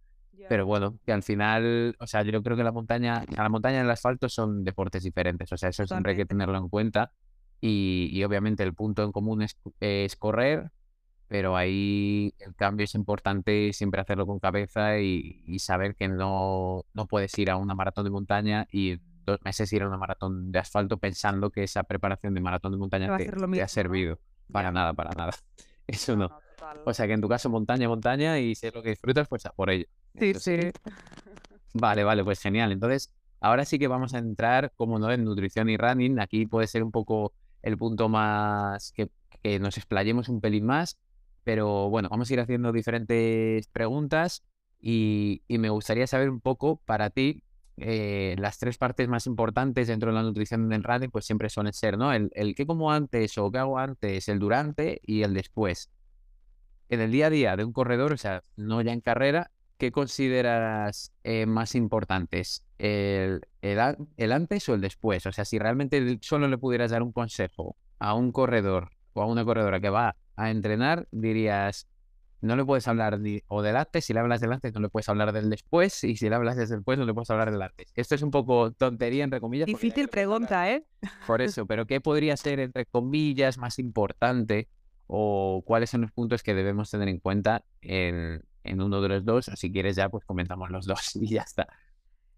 [0.48, 3.82] Pero bueno, que al final, o sea, yo creo que la montaña, la montaña y
[3.82, 7.12] el asfalto son deportes diferentes, o sea, eso siempre hay que tenerlo en cuenta.
[7.62, 10.72] Y, y obviamente el punto en común es, es correr,
[11.28, 17.08] pero ahí el cambio es importante siempre hacerlo con cabeza y, saber que no, no
[17.08, 20.60] puedes ir a una maratón de montaña y dos meses ir a una maratón de
[20.60, 24.20] asfalto pensando que esa preparación de maratón de montaña te, ha servido.
[24.52, 25.34] Para nada, para nada.
[25.88, 26.30] Eso no.
[26.86, 29.46] o sea que en tu caso montaña, montaña y si es lo que disfrutas, pues
[29.48, 29.88] a por ello.
[30.20, 30.58] Sí, sí.
[31.74, 32.72] Vale, vale, pues genial.
[32.72, 36.20] Entonces, ahora sí que vamos a entrar, como no, en nutrición y running.
[36.20, 39.10] Aquí puede ser un poco el punto más que,
[39.42, 40.98] que nos explayemos un pelín más.
[41.44, 44.44] Pero bueno, vamos a ir haciendo diferentes preguntas
[44.82, 47.44] y, me gustaría saber un poco para ti
[47.78, 51.74] eh, las tres partes más importantes dentro de la nutrición del running, pues siempre suelen
[51.74, 52.14] ser, ¿no?
[52.14, 55.90] El, el qué como antes o qué hago antes, el durante y el después.
[56.90, 59.92] En el día a día de un corredor, o sea, no ya en carrera, ¿qué
[59.92, 62.66] consideras eh, más importantes?
[62.78, 65.26] El, el, antes o el después?
[65.26, 69.26] O sea, si realmente solo le pudieras dar un consejo a un corredor o a
[69.26, 71.88] una corredora que va a entrenar, dirías,
[72.42, 75.10] no le puedes hablar o del antes, si le hablas del antes no le puedes
[75.10, 77.92] hablar del después, y si le hablas del después no le puedes hablar del antes.
[77.96, 79.66] Esto es un poco tontería, entre comillas.
[79.66, 80.86] Difícil pregunta, ¿eh?
[81.26, 84.68] Por eso, pero ¿qué podría ser, entre comillas, más importante
[85.08, 89.26] o cuáles son los puntos que debemos tener en cuenta en, en uno de los
[89.26, 89.48] dos?
[89.48, 91.68] O si quieres ya, pues comentamos los dos y ya está.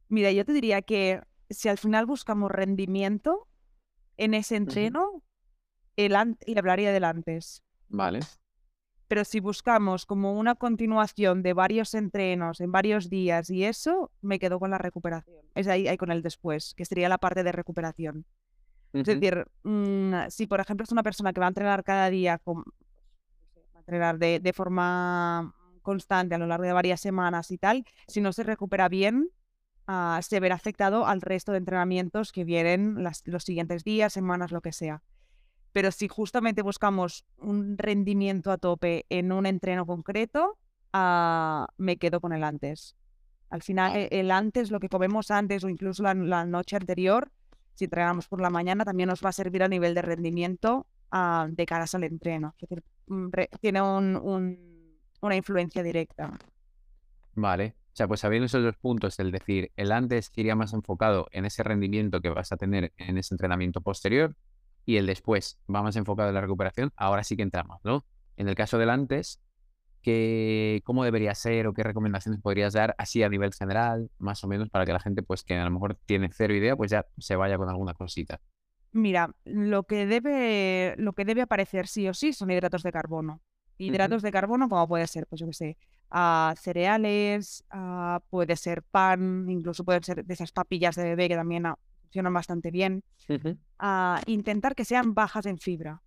[0.10, 3.48] Mira, yo te diría que si al final buscamos rendimiento
[4.18, 5.24] en ese entreno,
[5.96, 6.14] el
[6.46, 7.64] le hablaría del antes.
[7.90, 8.20] Vale.
[9.08, 14.38] Pero si buscamos como una continuación de varios entrenos en varios días y eso, me
[14.38, 15.42] quedo con la recuperación.
[15.56, 18.26] Es ahí, ahí con el después, que sería la parte de recuperación.
[18.94, 22.38] Es decir, mm, si por ejemplo es una persona que va a entrenar cada día,
[22.38, 25.54] con, va a entrenar de, de, forma
[25.88, 29.30] constante a lo largo de varias semanas y tal, si no se recupera bien,
[29.88, 34.52] uh, se verá afectado al resto de entrenamientos que vienen las, los siguientes días, semanas,
[34.52, 35.02] lo que sea.
[35.72, 40.58] Pero si justamente buscamos un rendimiento a tope en un entreno concreto,
[40.92, 42.98] ah, me quedo con el antes.
[43.50, 47.32] Al final, el antes, lo que comemos antes o incluso la, noche anterior,
[47.76, 51.48] si entrenamos por la mañana, también nos va a servir a nivel de rendimiento ah,
[51.50, 52.56] de cara al entreno.
[52.58, 53.30] Es decir, mm,
[53.62, 53.82] tiene
[55.28, 56.32] una influencia directa.
[57.36, 57.76] Vale.
[57.94, 61.46] O sea, pues sabiendo esos dos puntos, el decir, el antes iría más enfocado en
[61.46, 64.36] ese rendimiento que vas a tener en ese entrenamiento posterior
[64.86, 68.06] y el después va más enfocado en la recuperación, ahora sí que entramos, ¿no?
[68.38, 69.42] En el caso del antes,
[70.84, 74.70] ¿cómo debería ser o qué recomendaciones podrías dar así a nivel general, más o menos,
[74.70, 77.36] para que la gente, pues que a lo mejor tiene cero idea, pues ya se
[77.36, 78.40] vaya con alguna cosita?
[78.94, 83.42] Mira, lo que debe, lo que debe aparecer sí o sí son hidratos de carbono.
[83.78, 85.78] Hidratos de carbono, como puede ser, pues yo qué sé,
[86.10, 91.36] ah, cereales, ah, puede ser pan, incluso pueden ser de esas papillas de bebé que
[91.36, 93.04] también ah, funcionan bastante bien.
[94.26, 96.02] intentar que sean bajas en fibra.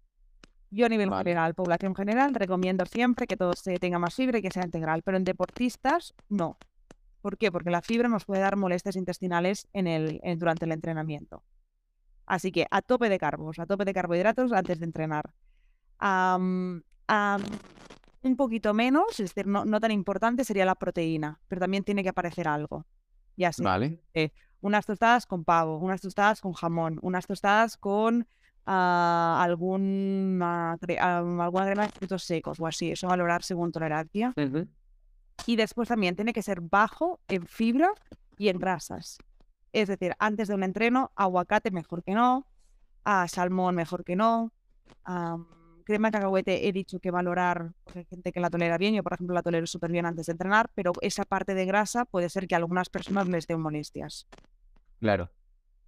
[0.72, 4.42] Yo a nivel general, población general, recomiendo siempre que todo se tenga más fibra y
[4.42, 6.58] que sea integral, pero en deportistas no.
[7.22, 7.50] ¿Por qué?
[7.52, 11.42] Porque la fibra nos puede dar molestias intestinales en el, durante el entrenamiento.
[12.24, 15.34] Así que a tope de carbos, a tope de carbohidratos antes de entrenar.
[18.22, 22.10] Un poquito menos, es decir, no, tan importante sería la proteína, pero también tiene que
[22.10, 22.86] aparecer algo.
[23.36, 23.62] Ya sé.
[23.62, 24.00] Vale.
[24.14, 28.26] Eh, unas tostadas con pavo, unas tostadas con jamón, unas tostadas con
[28.66, 34.34] a algún, alguna crema de frutos secos o así, eso valorar según tolerancia.
[35.46, 37.92] Y después también tiene que ser bajo en fibra
[38.36, 39.18] y en grasas.
[39.72, 42.46] Es decir, antes de un entreno, aguacate mejor que no,
[43.04, 44.52] a salmón mejor que no,
[45.90, 49.02] crema de cacahuete he dicho que valorar, porque hay gente que la tolera bien, yo
[49.02, 52.28] por ejemplo la tolero súper bien antes de entrenar, pero esa parte de grasa puede
[52.28, 54.26] ser que a algunas personas les den molestias.
[55.00, 55.30] Claro.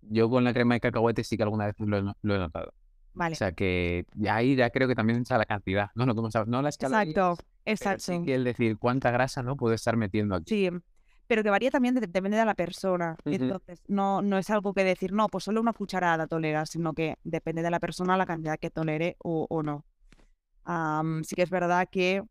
[0.02, 2.72] Yo con la crema de cacahuete sí que alguna vez lo, he notado.
[3.14, 3.34] Vale.
[3.34, 6.68] O sea que ahí ya creo que también está la cantidad, no, no, no la
[6.68, 7.02] escala.
[7.02, 8.02] Exacto, exacto.
[8.04, 10.44] Sí que el decir cuánta grasa no puede estar metiendo aquí.
[10.48, 10.70] Sí,
[11.32, 13.16] pero que varía también, depende de la persona.
[13.24, 17.16] Entonces, no, no es algo que decir, no, pues solo una cucharada tolera, sino que
[17.24, 19.84] depende de la persona la cantidad que tolere o, no.
[21.24, 22.22] Sí que es verdad que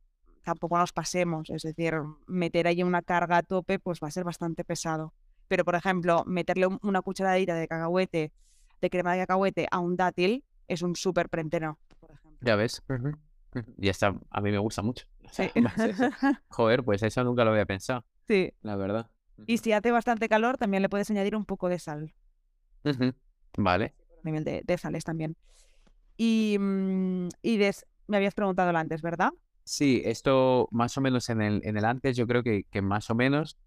[0.43, 1.93] tampoco nos pasemos, es decir,
[2.27, 5.13] meter ahí una carga a tope, pues va a ser bastante pesado.
[5.47, 8.31] Pero, por ejemplo, meterle una cucharadita de cacahuete,
[8.79, 12.39] de crema de cacahuete a un dátil es un súper prenteno, por ejemplo.
[12.41, 12.81] Ya ves.
[13.77, 15.05] Y está, a mí me gusta mucho.
[16.49, 18.05] Joder, pues eso nunca lo había pensado.
[18.27, 18.53] Sí.
[18.61, 19.09] La verdad.
[19.47, 22.13] Y si hace bastante calor, también le puedes añadir un poco de sal.
[23.57, 23.93] Vale.
[24.23, 25.35] A nivel de, sales también.
[26.15, 27.57] Y, mm, y
[28.11, 29.31] me habías preguntado antes, ¿verdad?
[29.63, 33.09] Sí, esto más o menos en el, en el antes, yo creo que, que más
[33.09, 33.57] o menos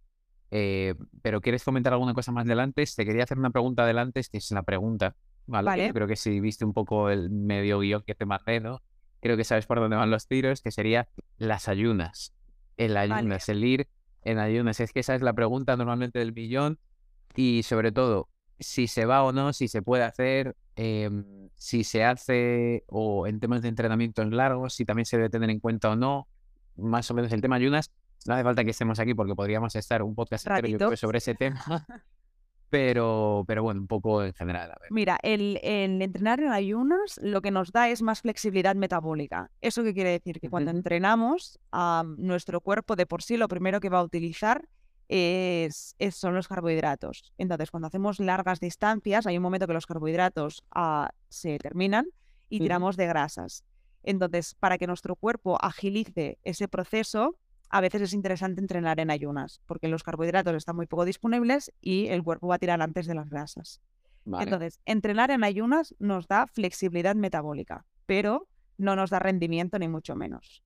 [0.57, 2.85] eh, pero ¿quieres comentar alguna cosa más delante?
[2.85, 5.89] Te quería hacer una pregunta adelante, que es la pregunta, ¿vale?
[5.89, 8.81] Yo creo que si viste un poco el medio guion que te mandé, ¿no?
[9.21, 12.35] Creo que sabes por dónde van los tiros, que sería las ayunas.
[12.77, 13.89] El ayunas, el ir
[14.23, 14.79] en ayunas.
[14.79, 16.79] Es que esa es la pregunta normalmente del millón
[17.35, 18.29] y sobre todo,
[18.61, 23.41] si se va o no, si se puede hacer, em, si se hace o en
[23.41, 26.29] temas de entrenamiento largos, si también se debe tener en cuenta o no,
[26.77, 27.91] más o menos el tema ayunas
[28.27, 31.61] no hace falta que estemos aquí porque podríamos estar un podcast entero sobre ese tema.
[32.71, 34.73] Pero, pero bueno, un poco en general.
[34.91, 39.53] Mira, el, entrenar en ayunos lo que nos da es más flexibilidad metabólica.
[39.61, 40.41] ¿Eso qué quiere decir?
[40.41, 41.61] Que cuando entrenamos,
[42.17, 44.69] nuestro cuerpo de por sí lo primero que va a utilizar
[45.09, 47.33] es, son los carbohidratos.
[47.39, 52.07] Entonces, cuando hacemos largas distancias, hay un momento que los carbohidratos ah, se terminan
[52.49, 53.65] y tiramos de grasas.
[54.03, 57.37] Entonces, para que nuestro cuerpo agilice ese proceso,
[57.71, 62.07] a veces es interesante entrenar en ayunas, porque los carbohidratos están muy poco disponibles y
[62.09, 63.81] el cuerpo va a tirar antes de las grasas.
[64.27, 70.17] Entonces, entrenar en ayunas nos da flexibilidad metabólica, pero no nos da rendimiento ni mucho
[70.17, 70.64] menos.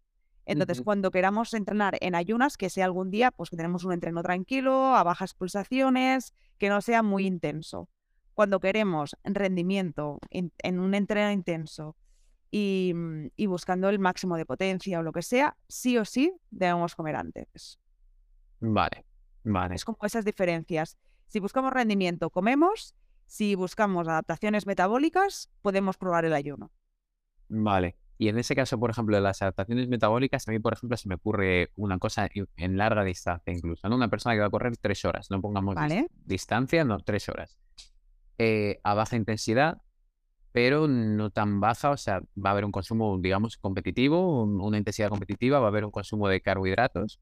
[0.48, 4.22] Entonces, cuando queramos entrenar en ayunas, que sea algún día, pues que tenemos un entreno
[4.22, 7.88] tranquilo, a bajas pulsaciones, que no sea muy intenso.
[8.34, 11.96] Cuando queremos rendimiento en un entreno intenso,
[12.50, 16.94] Mm, y, buscando el máximo de potencia o lo que sea, sí o sí debemos
[16.94, 17.78] comer antes.
[18.60, 19.04] Vale,
[19.44, 19.74] vale.
[19.74, 20.96] Es como esas diferencias.
[21.26, 22.94] Si buscamos rendimiento, comemos.
[23.26, 26.70] Si buscamos adaptaciones metabólicas, podemos probar el ayuno.
[27.48, 27.96] Vale.
[28.20, 31.08] Y en ese caso, por ejemplo, de las adaptaciones metabólicas, a mí, por ejemplo, se
[31.08, 33.88] me ocurre una cosa en larga distancia incluso.
[33.88, 33.94] ¿no?
[33.94, 35.76] Una persona que va a correr tres horas, no pongamos
[36.24, 37.56] distancia, no, tres horas.
[38.38, 39.78] Eh, a baja intensidad,
[40.50, 45.10] pero no tan baja, o sea, va a haber un consumo, digamos, competitivo, una intensidad
[45.10, 47.20] competitiva, va a haber un consumo de carbohidratos.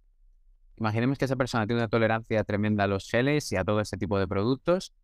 [0.78, 3.98] Imaginemos que esa persona tiene una tolerancia tremenda a los geles y a todo ese
[3.98, 4.94] tipo de productos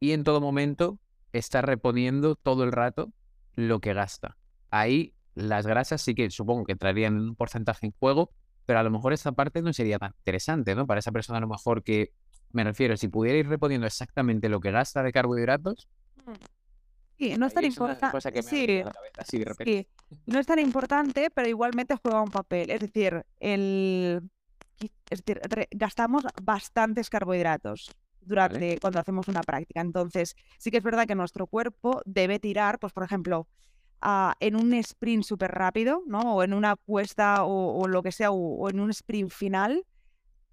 [0.00, 0.98] y en todo momento
[1.32, 3.12] está reponiendo todo el rato
[3.54, 4.36] lo que gasta.
[4.70, 8.30] Ahí las grasas sí que supongo que entrarían en un porcentaje en juego,
[8.66, 10.86] pero a lo mejor esa parte no sería tan interesante, ¿no?
[10.86, 12.12] Para esa persona a lo mejor que,
[12.52, 15.88] me refiero, si pudiera ir reponiendo exactamente lo que gasta de carbohidratos,
[17.18, 18.42] Sí, no es tan importante.
[18.42, 18.84] Sí,
[19.64, 19.88] sí,
[20.26, 22.70] no es tan importante, pero igualmente juega un papel.
[22.70, 24.22] Es decir, el,
[25.10, 25.40] es decir,
[25.72, 29.80] gastamos bastantes carbohidratos durante cuando hacemos una práctica.
[29.80, 33.48] Entonces, sí que es verdad que nuestro cuerpo debe tirar, pues por ejemplo,
[34.40, 36.36] en un sprint súper rápido, ¿no?
[36.36, 39.84] O en una cuesta o, lo que sea, o, o en un sprint final,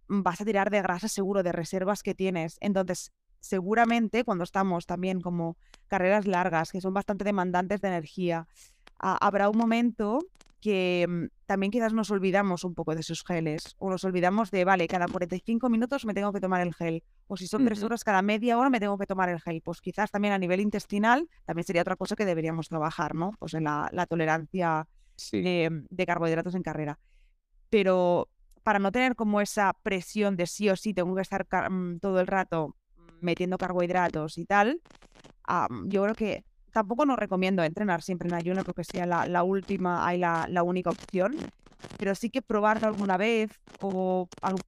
[0.08, 2.58] mm, vas a tirar de grasa seguro, de reservas que tienes.
[2.62, 8.48] Entonces, seguramente cuando estamos también como carreras largas, que son bastante demandantes de energía,
[9.00, 10.20] ah, habrá un momento
[10.66, 14.66] que mm, también quizás nos olvidamos un poco de esos geles, o nos olvidamos de,
[14.66, 18.04] vale, cada 45 minutos me tengo que tomar el gel, o si son tres horas,
[18.04, 19.62] cada media hora me tengo que tomar el gel.
[19.62, 23.32] Pues quizás también a nivel intestinal también sería otra cosa que deberíamos trabajar, ¿no?
[23.38, 24.88] Pues en la, la tolerancia
[25.18, 25.42] Sí.
[25.44, 26.98] de, de carbohidratos en carrera.
[27.70, 28.28] Pero
[28.64, 32.20] para no tener como esa presión de sí o sí tengo que estar mm, todo
[32.20, 32.76] el rato
[33.22, 34.82] metiendo carbohidratos y tal,
[35.86, 36.44] yo creo que
[36.76, 40.62] tampoco nos recomiendo entrenar siempre en ayuno porque sea la, la última, hay la, la
[40.62, 41.34] única opción,
[41.98, 43.50] pero sí que probarlo alguna vez
[43.80, 44.62] o algún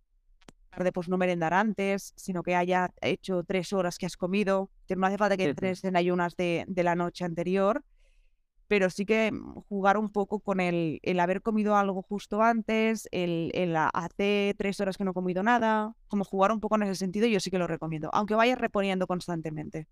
[0.78, 5.06] de pues no merendar antes, sino que haya hecho tres horas que has comido, no
[5.06, 7.84] hace falta que entres en ayunas de, de la noche anterior,
[8.70, 13.10] pero sí que mm, jugar un poco con el, el haber comido algo justo antes,
[13.12, 16.84] el, el hace tres horas que no he comido nada, como jugar un poco en
[16.84, 19.88] ese sentido, yo sí que lo recomiendo, aunque vayas reponiendo constantemente.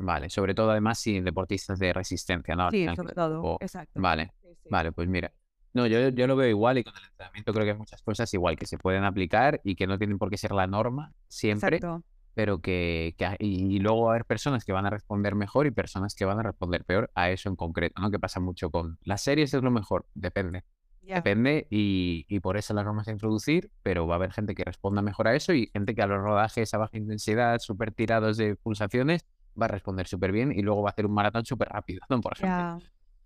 [0.00, 2.70] Vale, sobre todo además si deportistas de resistencia, ¿no?
[2.70, 4.00] Sí, sobre todo, exacto.
[4.00, 4.68] Vale, Sí, sí.
[4.70, 5.32] vale, pues mira.
[5.74, 8.32] No, yo, yo lo veo igual y con el entrenamiento creo que hay muchas cosas
[8.32, 11.76] igual que se pueden aplicar y que no tienen por qué ser la norma siempre,
[11.76, 12.02] Exacto.
[12.34, 15.66] pero que, que y, y luego va a haber personas que van a responder mejor
[15.66, 18.10] y personas que van a responder peor a eso en concreto, ¿no?
[18.10, 20.64] Que pasa mucho con las series es lo mejor, depende.
[21.02, 24.62] Depende y, y por eso las vamos a introducir, pero va a haber gente que
[24.62, 28.36] responda mejor a eso y gente que a los rodajes a baja intensidad, súper tirados
[28.36, 29.24] de pulsaciones,
[29.60, 32.20] va a responder súper bien y luego va a hacer un maratón súper rápido, ¿no?
[32.20, 32.78] Por ejemplo.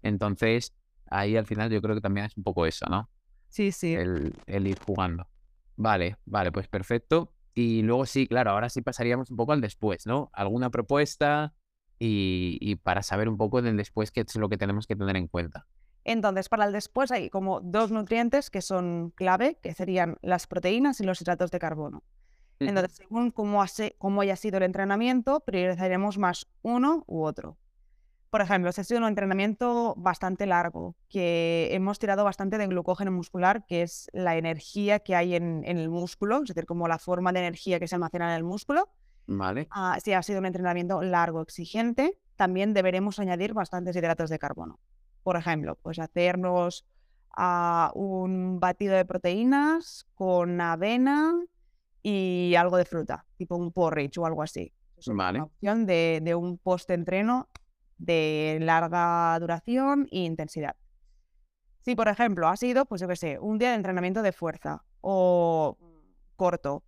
[0.02, 0.74] Entonces,
[1.06, 3.08] ahí al final yo creo que también es un poco eso, ¿no?
[3.48, 3.94] Sí, sí.
[3.94, 5.26] El, el ir jugando.
[5.76, 7.32] Vale, vale, pues perfecto.
[7.54, 10.30] Y luego sí, claro, ahora sí pasaríamos un poco al después, ¿no?
[10.32, 11.54] Alguna propuesta
[11.98, 15.16] y, y para saber un poco del después qué es lo que tenemos que tener
[15.16, 15.66] en cuenta.
[16.04, 21.00] Entonces, para el después hay como dos nutrientes que son clave, que serían las proteínas
[21.00, 22.02] y los hidratos de carbono.
[22.68, 23.62] Entonces, según cómo,
[24.20, 27.58] haya sido el entrenamiento, priorizaremos más uno u otro.
[28.30, 33.12] Por ejemplo, si ha sido un entrenamiento bastante largo, que hemos tirado bastante de glucógeno
[33.12, 36.98] muscular, que es la energía que hay en, en el músculo, es decir, como la
[36.98, 38.88] forma de energía que se almacena en el músculo.
[39.26, 44.38] Vale, Ah, si ha sido un entrenamiento largo, exigente, también deberemos añadir bastantes hidratos de
[44.38, 44.80] carbono.
[45.22, 46.84] Por ejemplo, pues hacernos
[47.36, 51.34] ah, un batido de proteínas con avena
[52.02, 54.72] y algo de fruta, tipo un porridge o algo así.
[54.98, 55.38] Sería Vale.
[55.38, 57.48] Una opción de, de un post-entreno
[57.98, 60.76] de larga duración e intensidad.
[61.80, 64.84] Si, por ejemplo, ha sido, pues yo qué sé, un día de entrenamiento de fuerza
[65.00, 65.76] o
[66.36, 66.84] corto,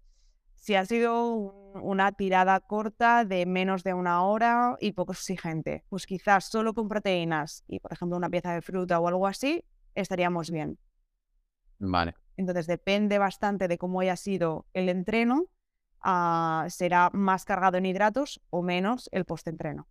[0.54, 5.84] si ha sido un- una tirada corta de menos de una hora y poco exigente,
[5.88, 9.64] pues quizás solo con proteínas y, por ejemplo, una pieza de fruta o algo así,
[9.94, 10.78] estaríamos bien.
[11.78, 12.14] vale.
[12.36, 15.46] Entonces depende bastante de cómo haya sido el entreno,
[16.00, 19.86] ah, será más cargado en hidratos o menos el postentreno.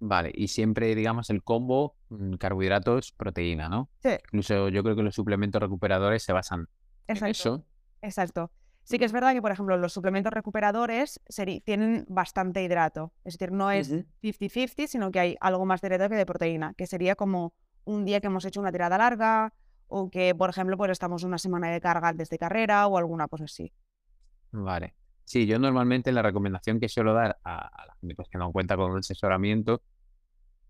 [0.00, 3.90] Vale, y siempre, digamos, el combo mm, carbohidratos, proteína, ¿no?
[4.02, 6.68] Sí, Incluso yo creo que los suplementos recuperadores se basan
[7.08, 7.30] en exacto.
[7.30, 7.66] eso.
[8.00, 8.52] Exacto.
[8.84, 11.20] Sí que es verdad que, por ejemplo, los suplementos recuperadores
[11.64, 13.12] tienen bastante hidrato.
[13.24, 14.04] Es decir, no es Ujú.
[14.22, 17.52] 50-50, sino que hay algo más de hidrato que de proteína, que sería como
[17.84, 19.52] un día que hemos hecho una tirada larga
[19.88, 23.26] o que, por ejemplo, pues estamos una semana de carga antes de carrera o alguna
[23.26, 23.72] cosa así.
[24.52, 24.94] Vale.
[25.24, 28.92] Sí, yo normalmente la recomendación que suelo dar a, la gente que no cuenta con
[28.92, 29.82] un asesoramiento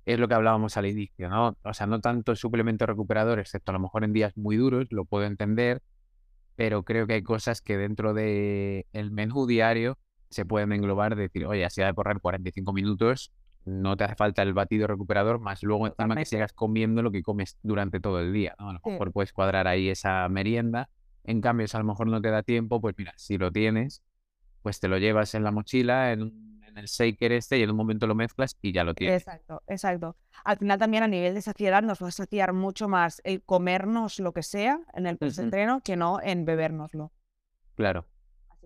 [0.04, 1.56] es lo que hablábamos al inicio, ¿no?
[1.62, 5.04] O sea, no tanto suplemento recuperador, excepto a lo mejor en días muy duros, lo
[5.04, 5.82] puedo entender,
[6.56, 9.98] pero creo que hay cosas que dentro del menú diario
[10.30, 13.32] se pueden englobar, decir, oye, así de correr 45 minutos,
[13.64, 17.22] no te hace falta el batido recuperador, más luego encima que sigas comiendo lo que
[17.22, 18.70] comes durante todo el día, ¿no?
[18.70, 18.90] A lo Sí.
[18.90, 20.88] mejor puedes cuadrar ahí esa merienda,
[21.24, 24.02] en cambio, si a lo mejor no te da tiempo, pues mira, si lo tienes,
[24.62, 28.06] pues te lo llevas en la mochila, en, el shaker este, y en un momento
[28.06, 29.22] lo mezclas y ya lo tienes.
[29.22, 30.16] Exacto, exacto.
[30.44, 34.20] Al final también a nivel de saciedad nos va a saciar mucho más el comernos
[34.20, 37.11] lo que sea en el postentreno que no en bebérnoslo.
[37.74, 38.06] Claro.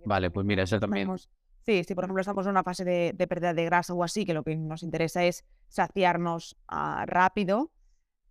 [0.04, 1.04] Vale, pues mira, eso también.
[1.04, 1.30] tenemos-
[1.64, 4.24] Sí, si por ejemplo estamos en una fase de, de pérdida de grasa o así,
[4.24, 7.70] que lo que nos interesa es saciarnos ah, rápido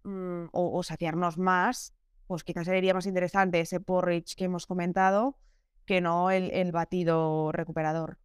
[0.03, 1.93] mm, o, o saciarnos más,
[2.27, 5.37] pues quizás sería más interesante ese porridge que hemos comentado
[5.85, 8.17] que no el, el batido recuperador,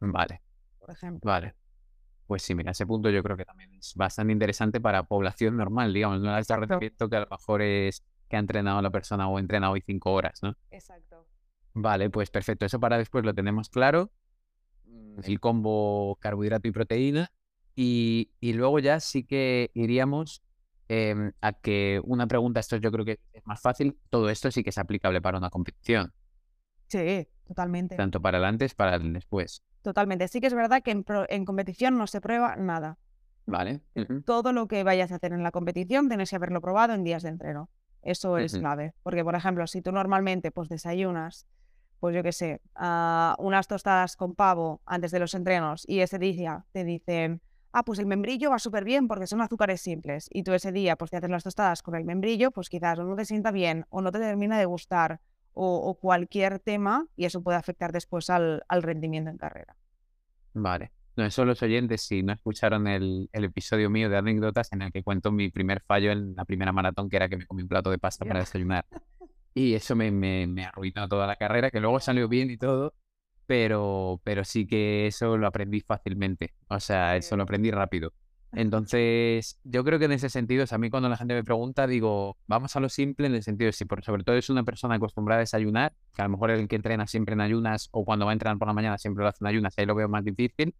[0.00, 0.42] Vale,
[0.78, 1.28] por ejemplo.
[1.28, 1.54] vale.
[2.26, 5.92] Pues sí, mira, ese punto yo creo que también es bastante interesante para población normal,
[5.94, 9.38] digamos, no es rendimiento que a lo mejor es que ha entrenado la persona o
[9.38, 10.54] ha entrenado hoy cinco horas, ¿no?
[10.70, 11.07] Exacto.
[11.80, 12.66] Vale, pues perfecto.
[12.66, 14.10] Eso para después lo tenemos claro.
[14.86, 17.30] Mm, el combo carbohidrato y proteína.
[17.76, 20.42] Y, y luego ya sí que iríamos
[20.88, 24.64] em, a que una pregunta, esto yo creo que es más fácil, todo esto sí
[24.64, 26.12] que es aplicable para una competición.
[26.88, 27.94] Sí, totalmente.
[27.94, 29.62] Tanto para el antes, para el después.
[29.82, 30.26] Totalmente.
[30.26, 32.98] Sí que es verdad que en, en competición no se prueba nada.
[33.46, 33.82] Vale.
[34.26, 37.22] Todo lo que vayas a hacer en la competición tienes que haberlo probado en días
[37.22, 37.70] de entreno.
[38.02, 38.94] Eso es clave.
[39.02, 41.46] Porque, por ejemplo, si tú normalmente pues desayunas
[42.00, 42.60] pues yo qué sé,
[43.38, 47.40] unas tostadas con pavo antes de los entrenos y ese día te dicen,
[47.72, 50.96] ah, pues el membrillo va súper bien porque son azúcares simples y tú ese día
[50.96, 54.00] pues te haces las tostadas con el membrillo, pues quizás no te sienta bien o
[54.00, 55.20] no te termina de gustar
[55.60, 59.74] o, cualquier tema y eso puede afectar después al, rendimiento en carrera.
[60.54, 60.92] Vale.
[61.16, 65.02] No, eso los oyentes, si no escucharon el, episodio mío de anécdotas en el que
[65.02, 67.90] cuento mi primer fallo en la primera maratón, que era que me comí un plato
[67.90, 68.86] de pasta para desayunar.
[69.58, 72.94] Y eso me, me, me, arruinó toda la carrera, que luego salió bien y todo,
[73.44, 76.54] pero, pero sí que eso lo aprendí fácilmente.
[76.68, 78.12] O sea, eso lo aprendí rápido.
[78.52, 82.38] Entonces, yo creo que en ese sentido, a mí cuando la gente me pregunta, digo,
[82.46, 84.94] vamos a lo simple en el sentido de si por, sobre todo es una persona
[84.94, 88.26] acostumbrada a desayunar, que a lo mejor el que entrena siempre en ayunas o cuando
[88.26, 90.22] va a entrenar por la mañana siempre lo hace en ayunas, ahí lo veo más
[90.22, 90.72] difícil,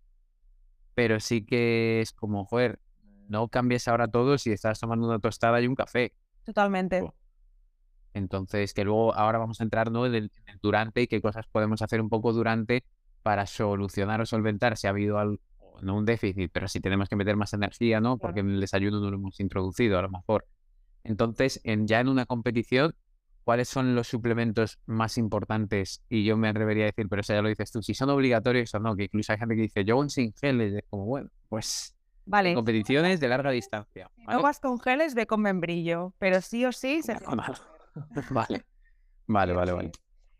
[0.94, 2.78] pero sí que es como, joder,
[3.28, 6.12] no cambies ahora todo si estás tomando una tostada y un café.
[6.44, 7.02] Totalmente.
[8.18, 10.06] Entonces, que luego ahora vamos a entrar ¿no?
[10.06, 12.84] en, el, durante y qué cosas podemos hacer un poco durante
[13.22, 15.38] para solucionar o solventar si ha habido algo,
[15.82, 18.18] no un déficit, pero si tenemos que meter más energía, ¿no?
[18.18, 20.46] Porque en el desayuno no lo hemos introducido a lo mejor.
[21.04, 22.94] Entonces, en, ya en una competición,
[23.44, 26.02] ¿cuáles son los suplementos más importantes?
[26.08, 28.74] Y yo me atrevería a decir, pero eso ya lo dices tú, si son obligatorios
[28.74, 31.30] o no, que incluso hay gente que dice, yo voy sin geles, es como, bueno,
[31.48, 31.94] pues
[32.28, 32.54] Vale.
[32.54, 34.10] Competiciones de larga distancia.
[34.28, 37.16] No vas con geles, de con membrillo, pero sí o sí se...
[38.30, 38.64] vale.
[39.26, 39.92] Vale, vale, vale.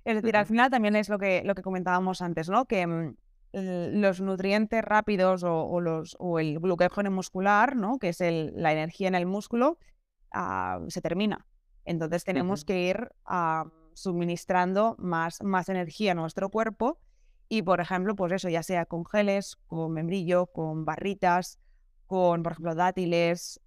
[0.05, 2.65] Es decir, al final también es lo que, lo que comentábamos antes, ¿no?
[2.65, 3.15] Que mm,
[3.53, 7.99] los nutrientes rápidos o, los, o el glucógeno muscular, ¿no?
[7.99, 9.79] Que es la energía en el músculo,
[10.33, 11.47] ah, se termina.
[11.85, 16.99] Entonces tenemos que ir ah, suministrando más, más energía a nuestro cuerpo
[17.49, 21.59] y, por ejemplo, pues eso, ya sea con geles, con membrillo, con barritas,
[22.09, 23.61] con, por ejemplo, dátiles,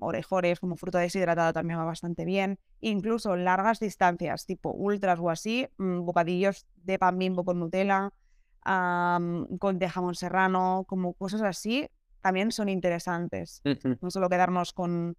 [0.00, 2.58] orejores, como fruta deshidratada también va bastante bien.
[2.80, 8.12] Incluso largas distancias, tipo ultras o así, mm, bocadillos de pan bimbo con Nutella,
[8.64, 11.88] con de jamón serrano, como cosas así,
[12.20, 13.62] también son interesantes.
[14.00, 15.16] No solo quedarnos con,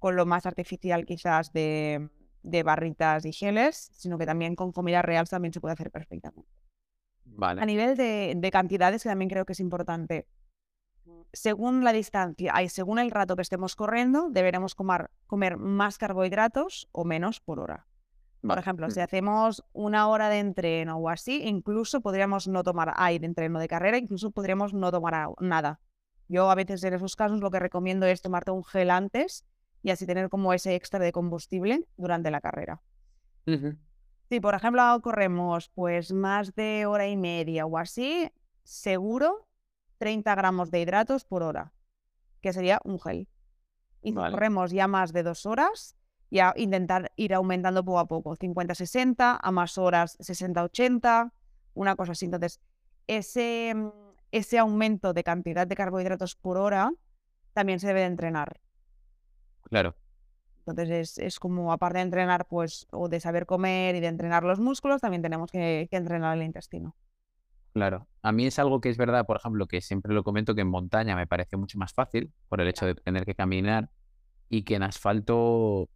[0.00, 2.10] con lo más artificial quizás de,
[2.42, 6.50] de, barritas y geles, sino que también con comida real también se puede hacer perfectamente.
[7.24, 7.62] Vale.
[7.62, 10.26] A nivel de, de cantidades, que también creo que es importante
[11.32, 16.88] según la distancia y según el rato que estemos corriendo, deberemos comer, comer más carbohidratos
[16.92, 17.86] o menos por hora.
[18.42, 23.20] Por ejemplo, si hacemos una hora de entreno o así, incluso podríamos no tomar aire
[23.20, 25.80] de entreno de carrera, incluso podríamos no tomar nada.
[26.26, 29.44] Yo a veces en esos casos lo que recomiendo es tomarte un gel antes
[29.82, 32.80] y así tener como ese extra de combustible durante la carrera.
[33.44, 38.30] Si por ejemplo corremos pues más de hora y media o así,
[38.62, 39.48] seguro
[40.00, 41.74] 30 gramos de hidratos por hora,
[42.40, 43.28] que sería un gel.
[44.02, 45.94] Y corremos ya más de dos horas,
[46.30, 51.32] ya intentar ir aumentando poco a poco, 50-60, a más horas 60-80,
[51.74, 52.24] una cosa así.
[52.24, 52.60] Entonces,
[53.06, 53.90] ese, mm,
[54.32, 56.92] ese aumento de cantidad de carbohidratos por hora
[57.52, 58.58] también se debe de entrenar.
[59.64, 59.94] Claro.
[60.66, 64.60] Entonces es, como, aparte de entrenar, pues, o de saber comer y de entrenar los
[64.60, 66.96] músculos, también tenemos que entrenar el intestino.
[67.72, 68.08] Claro.
[68.22, 70.68] A mí es algo que es verdad, por ejemplo, que siempre lo comento que en
[70.68, 73.90] montaña me parece mucho más fácil por el hecho de tener que caminar
[74.48, 75.88] y que en asfalto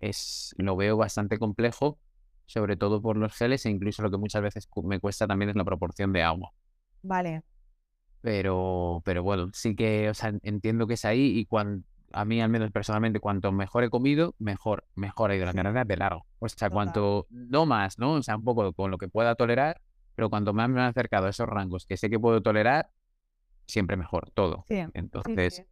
[0.00, 1.98] es, lo veo bastante complejo,
[2.46, 5.56] sobre todo por los geles e incluso lo que muchas veces me cuesta también es
[5.56, 6.50] la proporción de agua.
[7.02, 7.42] Vale.
[8.22, 12.40] Pero, pero bueno, sí que, o sea, entiendo que es ahí y cuando, a mí
[12.40, 16.26] al menos personalmente, cuanto mejor he comido, mejor, mejor ha ido la carrera de largo.
[16.38, 18.12] O sea, cuanto, no más, ¿no?
[18.12, 19.80] O sea, un poco con lo que pueda tolerar,
[20.18, 22.90] pero cuando más me han acercado a esos rangos que sé que puedo tolerar,
[23.68, 24.64] siempre mejor, todo.
[24.68, 25.64] Entonces...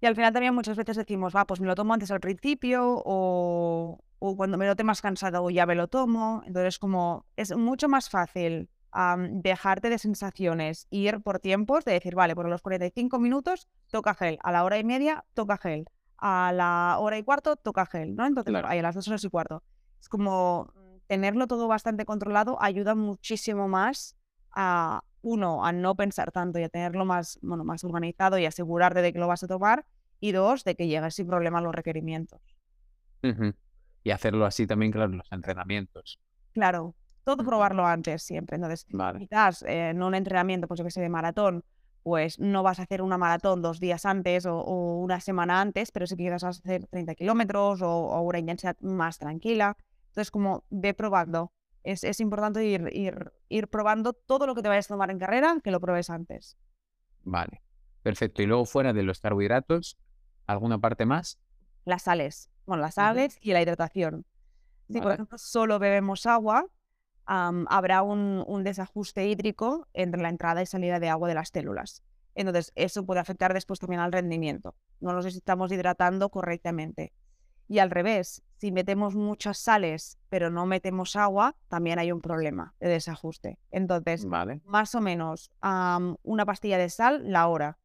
[0.00, 3.02] Y al final también muchas veces decimos, va, pues me lo tomo antes al principio
[3.04, 6.44] o, o cuando me lo note más cansado ya me lo tomo.
[6.46, 8.70] Entonces como es mucho más fácil
[9.30, 14.38] dejarte de sensaciones ir por tiempos, de decir, vale, por los 45 minutos toca gel,
[14.44, 15.86] a la hora y media toca gel,
[16.18, 18.24] a la hora y cuarto toca gel, ¿no?
[18.26, 19.64] Entonces, ahí a las dos horas y cuarto.
[20.00, 20.72] Es como
[21.08, 24.16] tenerlo todo bastante controlado ayuda muchísimo más
[24.52, 29.02] a, uno, a no pensar tanto y a tenerlo más, bueno, más organizado y asegurarte
[29.02, 29.86] de que lo vas a tomar.
[30.20, 32.40] Y dos, de que llegues sin problema a los requerimientos.
[34.02, 36.18] Y hacerlo así también, claro, los entrenamientos.
[36.52, 36.94] Claro,
[37.24, 38.56] todo probarlo antes siempre.
[38.56, 38.86] Entonces,
[39.18, 41.62] quizás eh, en un entrenamiento, pues yo que sé, de maratón,
[42.02, 46.06] pues no vas a hacer una maratón dos días antes o, una semana antes, pero
[46.06, 49.76] si quieres hacer 30 kilómetros o, una intensidad más tranquila.
[50.18, 51.52] Entonces, como ve probando.
[51.84, 55.20] Es, es importante ir, ir, ir probando todo lo que te vayas a tomar en
[55.20, 56.58] carrera, que lo pruebes antes.
[57.22, 57.62] Vale,
[58.02, 58.42] perfecto.
[58.42, 59.96] Y luego fuera de los carbohidratos,
[60.48, 61.38] ¿alguna parte más?
[61.84, 62.50] Las sales.
[62.66, 64.26] Bueno, las sales y la hidratación.
[64.88, 66.66] Si, por ejemplo, solo bebemos agua,
[67.24, 72.02] habrá un, desajuste hídrico entre la entrada y salida de agua de las células.
[72.34, 74.74] Entonces, eso puede afectar después también al rendimiento.
[74.98, 77.12] No nos estamos hidratando correctamente.
[77.68, 82.74] Y al revés, si metemos muchas sales pero no metemos agua, también hay un problema
[82.80, 83.58] de desajuste.
[83.70, 84.26] Entonces,
[84.64, 87.78] más o menos una pastilla de sal la hora.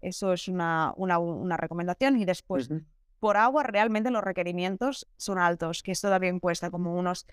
[0.00, 2.20] Eso es una, una, recomendación.
[2.20, 2.70] Y después,
[3.18, 7.26] por agua, realmente los requerimientos son altos, que esto también cuesta como unos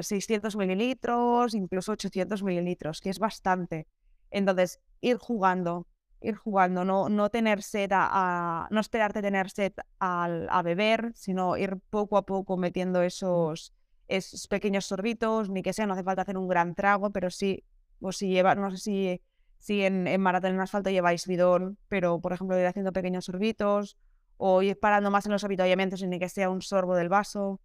[0.00, 3.86] 600 mililitros, incluso 800 mililitros, que es bastante.
[4.30, 5.86] Entonces, ir jugando,
[6.20, 11.78] ir jugando, no, no tener sed a, no esperarte tener sed a beber, sino ir
[11.90, 13.72] poco a poco metiendo esos,
[14.08, 17.64] esos pequeños sorbitos, ni que sea, no hace falta hacer un gran trago, pero sí,
[18.00, 19.22] o si lleva, no sé si,
[19.58, 23.96] si en, en maratón en asfalto lleváis bidón, pero por ejemplo ir haciendo pequeños sorbitos,
[24.36, 27.60] o ir parando más en los habituallamientos, ni que sea un sorbo del vaso.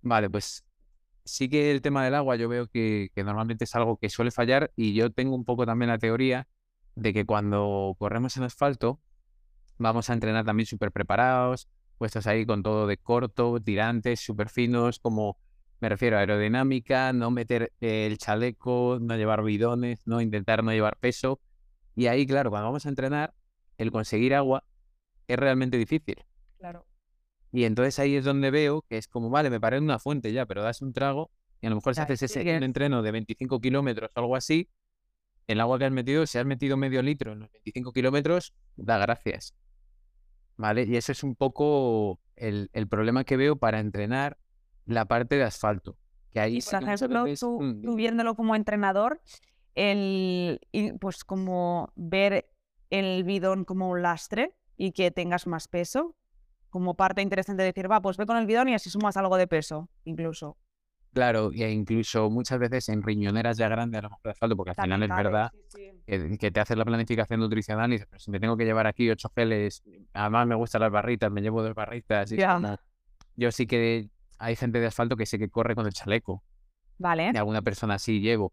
[0.00, 0.64] Vale, pues
[1.24, 4.72] sí que el tema del agua yo veo que, normalmente es algo que suele fallar
[4.76, 6.48] y yo tengo un poco también la teoría
[6.96, 9.00] de que cuando corremos en asfalto
[9.78, 11.68] vamos a entrenar también súper preparados,
[11.98, 15.38] puestos ahí con todo de corto, tirantes, súper finos, como
[15.80, 20.96] me refiero a aerodinámica, no meter el chaleco, no llevar bidones, no intentar no llevar
[20.96, 21.40] peso.
[21.94, 23.34] Y ahí, claro, cuando vamos a entrenar,
[23.76, 24.64] el conseguir agua
[25.28, 26.24] es realmente difícil.
[26.58, 26.86] Claro.
[27.52, 30.32] Y entonces ahí es donde veo que es como, vale, me paré en una fuente
[30.32, 31.30] ya, pero das un trago
[31.60, 34.70] y a lo mejor si haces ese un entreno de 25 kilómetros o algo así,
[35.46, 38.98] el agua que has metido, si has metido medio litro en los 25 kilómetros, da
[38.98, 39.54] gracias.
[40.56, 40.84] ¿Vale?
[40.84, 44.38] Y eso es un poco el, problema que veo para entrenar
[44.86, 45.96] la parte de asfalto.
[46.32, 49.20] Que ahí por ejemplo, tú, mm, tú, viéndolo como entrenador,
[49.74, 50.60] el,
[51.00, 52.50] pues como ver
[52.90, 56.16] el bidón como un lastre y que tengas más peso,
[56.70, 59.36] como parte interesante de decir, va, pues ve con el bidón y así sumas algo
[59.36, 60.56] de peso, incluso.
[61.16, 64.72] Claro, e incluso muchas veces en riñoneras ya grandes, a lo mejor de asfalto, porque
[64.76, 65.50] al final es verdad
[66.06, 69.08] Que, te haces la planificación nutricional y dices, pero si me tengo que llevar aquí
[69.08, 72.30] ocho geles, además me gustan las barritas, me llevo dos barritas.
[72.32, 72.36] Y
[73.34, 76.44] yo sí que hay gente de asfalto que sé que corre con el chaleco.
[76.98, 77.30] Vale.
[77.32, 78.52] Y alguna persona así llevo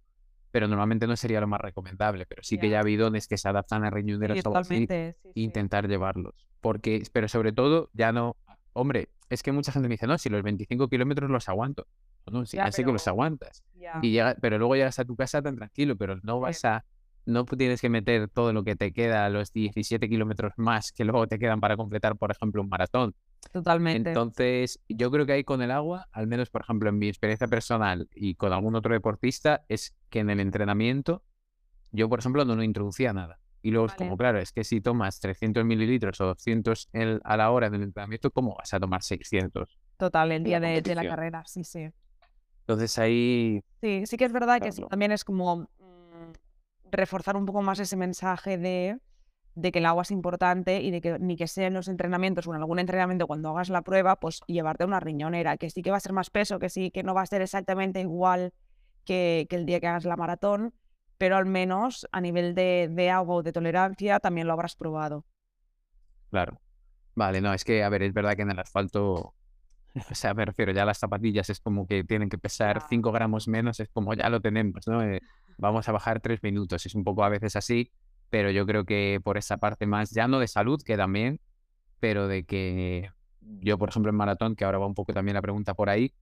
[0.51, 3.85] pero normalmente no sería lo más recomendable, pero sí que ya bidones que se adaptan
[3.85, 4.87] a riñoneras o así,
[5.33, 6.35] intentar llevarlos.
[6.61, 8.37] Porque, pero sobre todo, ya no,
[8.73, 11.87] hombre, es que mucha gente me dice, no, si los 25 kilómetros los aguanto.
[12.31, 13.63] No, sí, así que los aguantas.
[14.01, 16.85] Y llega, pero luego llegas a tu casa tan tranquilo, pero no vas a,
[17.25, 21.27] no tienes que meter todo lo que te queda, los 17 kilómetros más que luego
[21.27, 23.15] te quedan para completar, por ejemplo, un maratón.
[23.51, 24.09] Totalmente.
[24.09, 27.47] Entonces, yo creo que ahí con el agua, al menos por ejemplo en mi experiencia
[27.47, 31.23] personal y con algún otro deportista, es que en el entrenamiento,
[31.91, 33.39] yo por ejemplo no lo introducía nada.
[33.61, 36.89] Y luego es como, claro, es que si tomas 300 mililitros o 200
[37.23, 39.79] a la hora del entrenamiento, ¿cómo vas a tomar 600?
[39.95, 41.89] Total, el día de, la carrera, sí, sí.
[42.63, 43.61] Entonces ahí...
[43.81, 46.31] Sí, sí que es verdad que también es como mm,
[46.91, 48.97] reforzar un poco más ese mensaje de
[49.55, 52.47] de que el agua es importante y de que ni que sea en los entrenamientos
[52.47, 55.91] o en algún entrenamiento cuando hagas la prueba, pues llevarte una riñonera, que sí que
[55.91, 58.53] va a ser más peso, que sí que no va a ser exactamente igual
[59.05, 60.73] que, el día que hagas la maratón,
[61.17, 65.25] pero al menos a nivel de, de agua o de tolerancia también lo habrás probado.
[66.31, 66.59] Claro.
[67.15, 69.35] Vale, no, es que, a ver, es verdad que en el asfalto,
[70.11, 73.47] o sea, me refiero, ya las zapatillas es como que tienen que pesar 5 gramos
[73.47, 75.03] menos, es como ya lo tenemos, ¿no?
[75.03, 75.21] Eh,
[75.57, 77.91] vamos a bajar 3 minutos, es un poco a veces así,
[78.29, 81.39] pero yo creo que por esa parte más, ya no de salud, que también,
[81.99, 83.11] pero de que
[83.61, 86.13] yo, por ejemplo, en maratón, que ahora va un poco también la pregunta por ahí,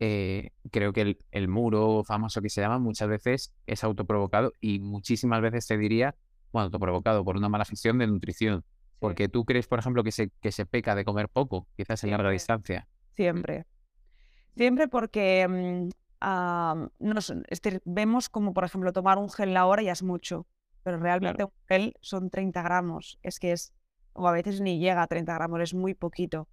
[0.00, 5.40] eh, creo que el, muro famoso que se llama muchas veces es autoprovocado y muchísimas
[5.40, 6.16] veces te diría,
[6.52, 8.64] bueno, autoprovocado por una mala gestión de nutrición.
[8.98, 12.10] Porque tú crees, por ejemplo, que se, que se peca de comer poco, quizás en
[12.10, 12.88] larga distancia.
[13.14, 13.66] Siempre.
[14.56, 19.92] Siempre porque mm, nos, este, vemos como, por ejemplo, tomar un gel la hora ya
[19.92, 20.46] es mucho
[20.84, 23.72] pero realmente un gel son 30 gramos, es que es,
[24.12, 26.46] o a veces ni llega a 30 gramos, es muy poquito.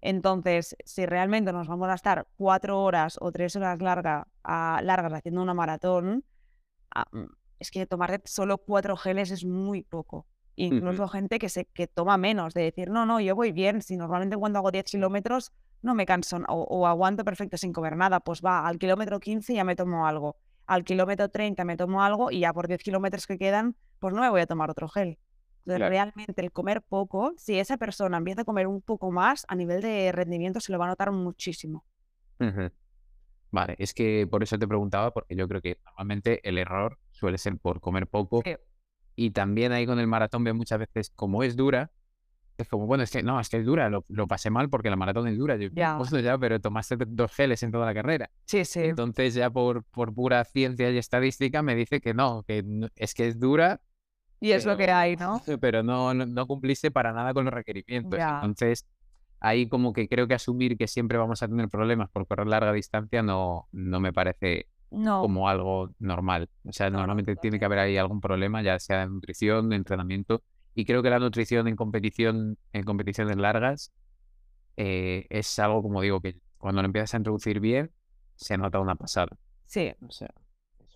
[0.00, 5.12] Entonces, si realmente nos vamos a estar cuatro horas o tres horas larga, a, largas
[5.12, 6.24] haciendo una maratón,
[7.12, 7.24] mm,
[7.60, 10.26] es que tomar solo cuatro geles es muy poco.
[10.56, 13.96] Incluso gente que, se, que toma menos, de decir, no, no, yo voy bien, si
[13.96, 15.52] normalmente cuando hago 10 kilómetros
[15.82, 19.64] no me canso o, aguanto perfecto sin comer nada, pues va, al kilómetro 15 ya
[19.64, 23.38] me tomo algo, al kilómetro 30 me tomo algo y ya por 10 kilómetros que
[23.38, 25.18] quedan, pues no me voy a tomar otro gel.
[25.64, 29.54] Entonces, realmente el comer poco, si esa persona empieza a comer un poco más, a
[29.54, 31.84] nivel de rendimiento se lo va a notar muchísimo.
[33.50, 37.38] Vale, es que por eso te preguntaba, porque yo creo que normalmente el error suele
[37.38, 38.42] ser por comer poco
[39.14, 41.90] y también ahí con el maratón veo muchas veces, como es dura,
[42.62, 44.96] es como, bueno, es que no, es que es dura, lo, pasé mal porque la
[44.96, 45.56] maratón es dura.
[45.56, 45.98] Yo, ya.
[46.22, 48.30] ya, pero tomaste dos geles en toda la carrera.
[48.46, 48.80] Sí, sí.
[48.80, 52.64] Entonces ya por, por pura ciencia y estadística me dice que no, que
[52.96, 53.80] es que es dura.
[54.40, 55.40] Y es lo que hay, ¿no?
[55.60, 58.18] Pero no, no, cumpliste para nada con los requerimientos.
[58.18, 58.86] Entonces,
[59.40, 62.72] ahí como que creo que asumir que siempre vamos a tener problemas por correr larga
[62.72, 66.48] distancia no, no me parece como algo normal.
[66.64, 70.42] O sea, normalmente tiene que haber ahí algún problema, ya sea de nutrición, de entrenamiento.
[70.78, 73.90] Y creo que la nutrición en competición, en competiciones largas,
[74.76, 77.90] eh, es algo, como digo, que cuando lo empiezas a introducir bien,
[78.36, 79.36] se nota una pasada.
[79.66, 79.92] Sí.
[80.06, 80.32] O sea,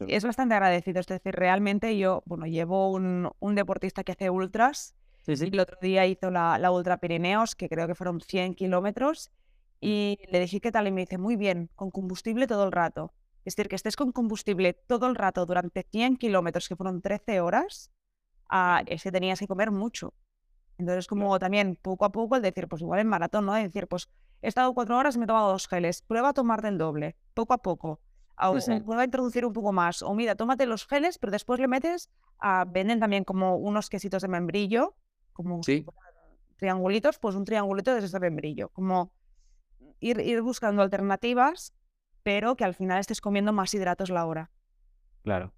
[0.07, 1.01] Es bastante agradecido.
[1.01, 4.95] Es decir, realmente yo, bueno, llevo un, un deportista que hace ultras.
[5.23, 5.47] Sí, sí.
[5.47, 9.33] Y el otro día hizo la, la Ultra Pirineos, que creo que fueron 100 kilómetros.
[9.81, 9.87] Mm.
[9.87, 13.13] Y le dije qué tal y me dice, muy bien, con combustible todo el rato.
[13.45, 17.41] Es decir, que estés con combustible todo el rato durante 100 kilómetros, que fueron 13
[17.41, 17.91] horas,
[18.53, 20.15] ah, es que tenías que comer mucho.
[20.79, 23.55] Entonces, como también poco a poco el decir, pues igual en maratón, ¿no?
[23.55, 24.09] decir, pues
[24.41, 27.17] he estado cuatro horas y me he tomado dos geles, prueba a tomar del doble,
[27.35, 28.01] poco a poco.
[28.37, 30.03] O prueba a introducir un poco más.
[30.03, 34.23] O mira, tómate los geles, pero después le metes, a, venden también como unos quesitos
[34.23, 34.97] de membrillo,
[35.33, 35.61] como
[36.57, 38.69] triangulitos, pues un triangulito de ese membrillo.
[38.71, 39.13] Como
[40.01, 41.73] ir, ir buscando alternativas
[42.23, 44.51] pero que al final estés comiendo más hidratos la hora.
[45.23, 45.53] Claro.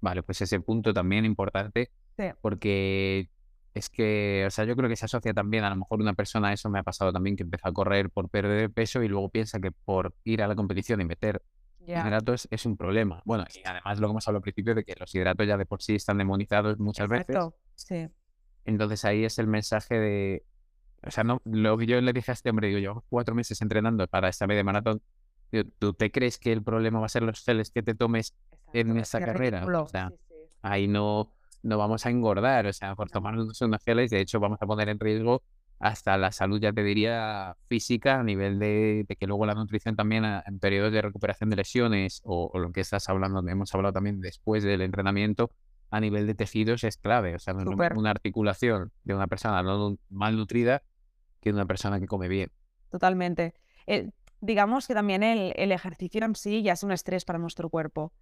[0.00, 1.90] Vale, pues ese punto también importante,
[2.40, 3.28] porque
[3.74, 6.52] es que, o sea, yo creo que se asocia también, a lo mejor una persona,
[6.52, 9.60] eso me ha pasado también, que empieza a correr por perder peso y luego piensa
[9.60, 11.42] que por ir a la competición y meter
[11.86, 13.22] hidratos es un problema.
[13.24, 15.66] Bueno, y además lo que hemos hablado al principio de que los hidratos ya de
[15.66, 17.36] por sí están demonizados muchas veces.
[17.74, 18.08] Sí.
[18.64, 20.44] Entonces ahí es el mensaje de,
[21.02, 23.60] o sea, no, lo que yo le dije a este hombre, digo, yo cuatro meses
[23.62, 25.00] entrenando para esta media maratón
[25.78, 28.36] ¿Tú te crees que el problema va a ser los geles que te tomes
[28.72, 29.66] en esa carrera?
[29.66, 30.12] O sea,
[30.62, 31.32] ahí no,
[31.62, 34.88] no vamos a engordar, o sea, por tomarnos unos geles, de hecho vamos a poner
[34.88, 35.42] en riesgo
[35.80, 40.24] hasta la salud, ya te diría, física, a nivel de, que luego la nutrición también
[40.24, 44.62] en periodos de recuperación de lesiones o, lo que estás hablando, hemos hablado también después
[44.62, 45.50] del entrenamiento,
[45.90, 47.34] a nivel de tejidos es clave.
[47.34, 50.82] O sea, una articulación de una persona no mal nutrida
[51.40, 52.50] que una persona que come bien.
[52.90, 53.54] Totalmente.
[53.86, 54.10] Eh,
[54.40, 58.12] digamos que también el, ejercicio en sí ya es un estrés para nuestro cuerpo.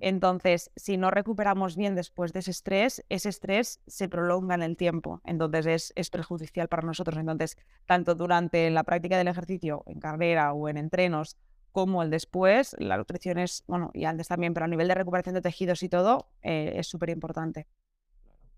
[0.00, 4.76] Entonces, si no recuperamos bien después de ese estrés, ese estrés se prolonga en el
[4.76, 5.20] tiempo.
[5.24, 7.18] Entonces, es, es perjudicial para nosotros.
[7.18, 7.56] Entonces,
[7.86, 11.36] tanto durante la práctica del ejercicio, en carrera o en entrenos,
[11.72, 15.34] como el después, la nutrición es, bueno, y antes también, pero a nivel de recuperación
[15.34, 17.66] de tejidos y todo, eh, es súper importante.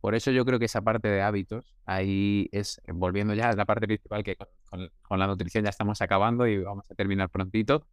[0.00, 3.66] Por eso yo creo que esa parte de hábitos, ahí es, volviendo ya a la
[3.66, 7.86] parte principal, que con, la nutrición ya estamos acabando y vamos a terminar prontito,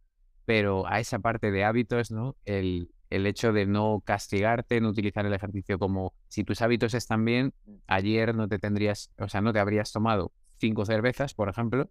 [0.46, 2.36] pero a esa parte de hábitos, ¿no?
[2.46, 7.24] El, el hecho de no castigarte, no utilizar el ejercicio como si tus hábitos están
[7.24, 7.52] bien,
[7.86, 11.90] ayer no te tendrías, o sea, no te habrías tomado cinco cervezas, por ejemplo,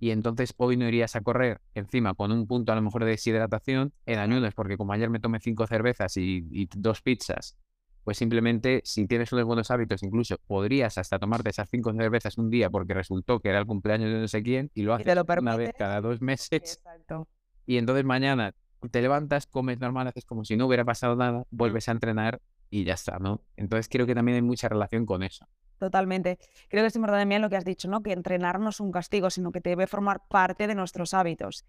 [0.00, 3.10] y entonces hoy no irías a correr encima con un punto a lo mejor de
[3.10, 7.58] deshidratación en ayunas, porque como ayer me tomé cinco cervezas y dos pizzas
[8.04, 12.50] pues simplemente si tienes unos buenos hábitos, incluso podrías hasta tomarte esas cinco cervezas un
[12.50, 15.56] día porque resultó que era el cumpleaños de no sé quién y lo haces una
[15.56, 16.50] vez cada dos meses.
[16.52, 17.26] Exacto.
[17.66, 18.54] Y entonces mañana
[18.90, 22.40] te levantas, comes normal, haces como si no hubiera pasado nada, vuelves a entrenar
[22.70, 23.40] y ya está, ¿no?
[23.56, 25.46] Entonces creo que también hay mucha relación con eso.
[25.78, 26.38] Totalmente.
[26.68, 28.02] Creo que es importante también lo que has dicho, ¿no?
[28.02, 31.64] Que entrenar no es un castigo, sino que debe formar parte de nuestros hábitos.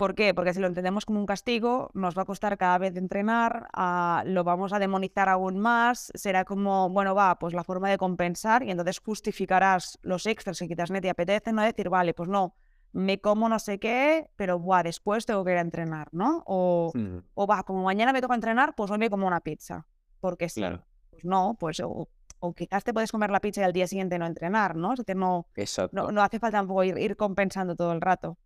[0.00, 0.32] ¿Por qué?
[0.32, 4.22] Porque si lo entendemos como un castigo, nos va a costar cada vez entrenar, ah,
[4.24, 8.62] lo vamos a demonizar aún más, será como, bueno, va, pues la forma de compensar
[8.62, 12.54] y entonces justificarás los extras que quizás no te apetece, no decir, vale, pues no,
[12.92, 16.44] me como no sé qué, pero buah, después tengo que ir a entrenar, ¿no?
[16.46, 16.94] O,
[17.34, 19.86] o va, como mañana me toca entrenar, pues hoy me como una pizza,
[20.18, 20.62] porque sí.
[20.62, 20.82] Claro.
[21.10, 22.08] Pues no, pues o,
[22.56, 24.92] quizás te puedes comer la pizza y al día siguiente no entrenar, ¿no?
[24.92, 25.46] O sea, no,
[25.92, 28.38] no, no, hace falta tampoco ir, ir compensando todo el rato.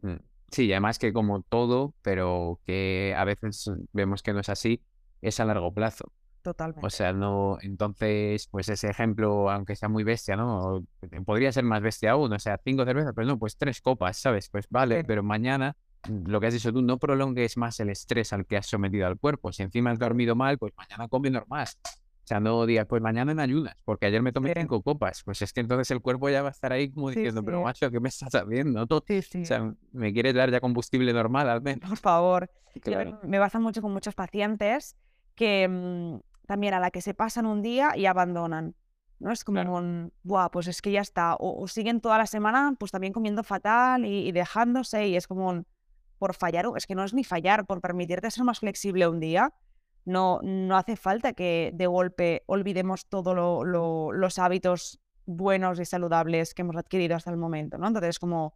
[0.00, 0.31] Mm.
[0.52, 4.82] Sí, y además que como todo, pero que a veces vemos que no es así,
[5.22, 6.12] es a largo plazo.
[6.42, 6.86] Totalmente.
[6.86, 10.84] O sea, no, entonces, pues ese ejemplo, aunque sea muy bestia, ¿no?
[11.24, 14.50] Podría ser más bestia aún, o sea, cinco cervezas, pero no, pues tres copas, ¿sabes?
[14.50, 15.74] Pues vale, pero mañana
[16.08, 19.18] lo que has dicho tú, no prolongues más el estrés al que has sometido al
[19.18, 19.52] cuerpo.
[19.52, 21.68] Si encima has dormido mal, pues mañana come normal.
[22.22, 25.22] O sea, no digas, pues mañana en ayunas, porque ayer me tomé cinco copas.
[25.24, 27.90] Pues es que entonces el cuerpo ya va a estar ahí como diciendo, pero macho,
[27.90, 28.84] ¿qué me estás haciendo?
[28.84, 29.02] O
[29.44, 31.88] sea, me quieres dar ya combustible normal al menos.
[31.88, 32.50] Por favor.
[33.24, 34.96] me pasa mucho con muchos pacientes
[35.34, 38.76] que mm, también a la que se pasan un día y abandonan.
[39.18, 39.32] ¿no?
[39.32, 41.36] Es como un, Buah, pues es que ya está.
[41.40, 45.48] O, siguen toda la semana pues también comiendo fatal y, y dejándose y es como
[45.48, 45.66] un,
[46.22, 49.52] por fallar, es que no es ni fallar, por permitirte ser más flexible un día,
[50.04, 56.62] no, no hace falta que de golpe olvidemos todos los hábitos buenos y saludables que
[56.62, 57.86] hemos adquirido hasta el momento, ¿no?
[57.86, 58.54] Entonces, como,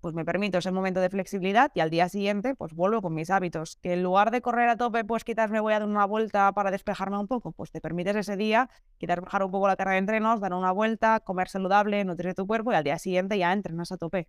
[0.00, 3.30] pues me permito ese momento de flexibilidad y al día siguiente, pues vuelvo con mis
[3.30, 3.76] hábitos.
[3.82, 6.52] Que en lugar de correr a tope, pues quizás me voy a dar una vuelta
[6.52, 8.68] para despejarme un poco, pues te permites ese día,
[8.98, 12.46] quizás bajar un poco la carga de entrenos, dar una vuelta, comer saludable, nutrir tu
[12.46, 14.28] cuerpo y al día siguiente ya entrenas a tope.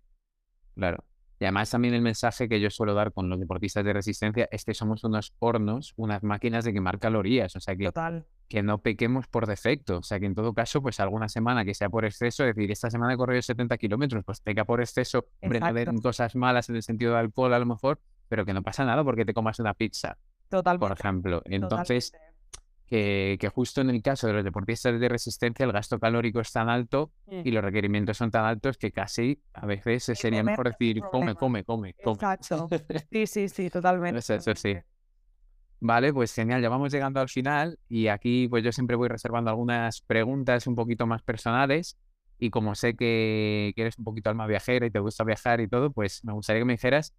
[0.74, 1.04] Claro.
[1.38, 4.64] Y además también el mensaje que yo suelo dar con los deportistas de resistencia es
[4.64, 7.54] que somos unos hornos, unas máquinas de quemar calorías.
[7.56, 7.90] O sea que,
[8.48, 9.98] que no pequemos por defecto.
[9.98, 12.70] O sea que en todo caso, pues alguna semana que sea por exceso, es decir,
[12.70, 16.82] esta semana he corrido 70 kilómetros, pues peca por exceso, no cosas malas en el
[16.82, 19.74] sentido de alcohol a lo mejor, pero que no pasa nada porque te comas una
[19.74, 20.16] pizza.
[20.48, 20.78] Total.
[20.78, 21.42] Por ejemplo.
[21.44, 22.12] Entonces,
[22.86, 26.68] que, justo en el caso de los deportistas de resistencia el gasto calórico es tan
[26.68, 31.34] alto y los requerimientos son tan altos que casi a veces sería mejor decir come,
[31.34, 32.14] come, come, come.
[32.14, 32.68] Exacto.
[33.10, 34.18] Sí, sí, sí, totalmente.
[34.18, 34.76] Eso, sí.
[35.80, 39.50] Vale, pues genial, ya vamos llegando al final y aquí pues yo siempre voy reservando
[39.50, 41.98] algunas preguntas un poquito más personales
[42.38, 45.68] y como sé que, que eres un poquito alma viajera y te gusta viajar y
[45.68, 47.14] todo, pues me gustaría que me dijeras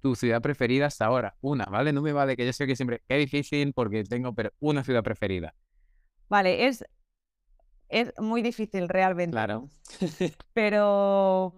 [0.00, 1.36] tu ciudad preferida hasta ahora.
[1.40, 1.92] Una, ¿vale?
[1.92, 5.02] No me vale que yo sé que siempre es difícil porque tengo pero una ciudad
[5.02, 5.54] preferida.
[6.28, 6.84] Vale, es,
[7.88, 9.32] es muy difícil realmente.
[9.32, 9.68] Claro.
[10.54, 11.54] pero,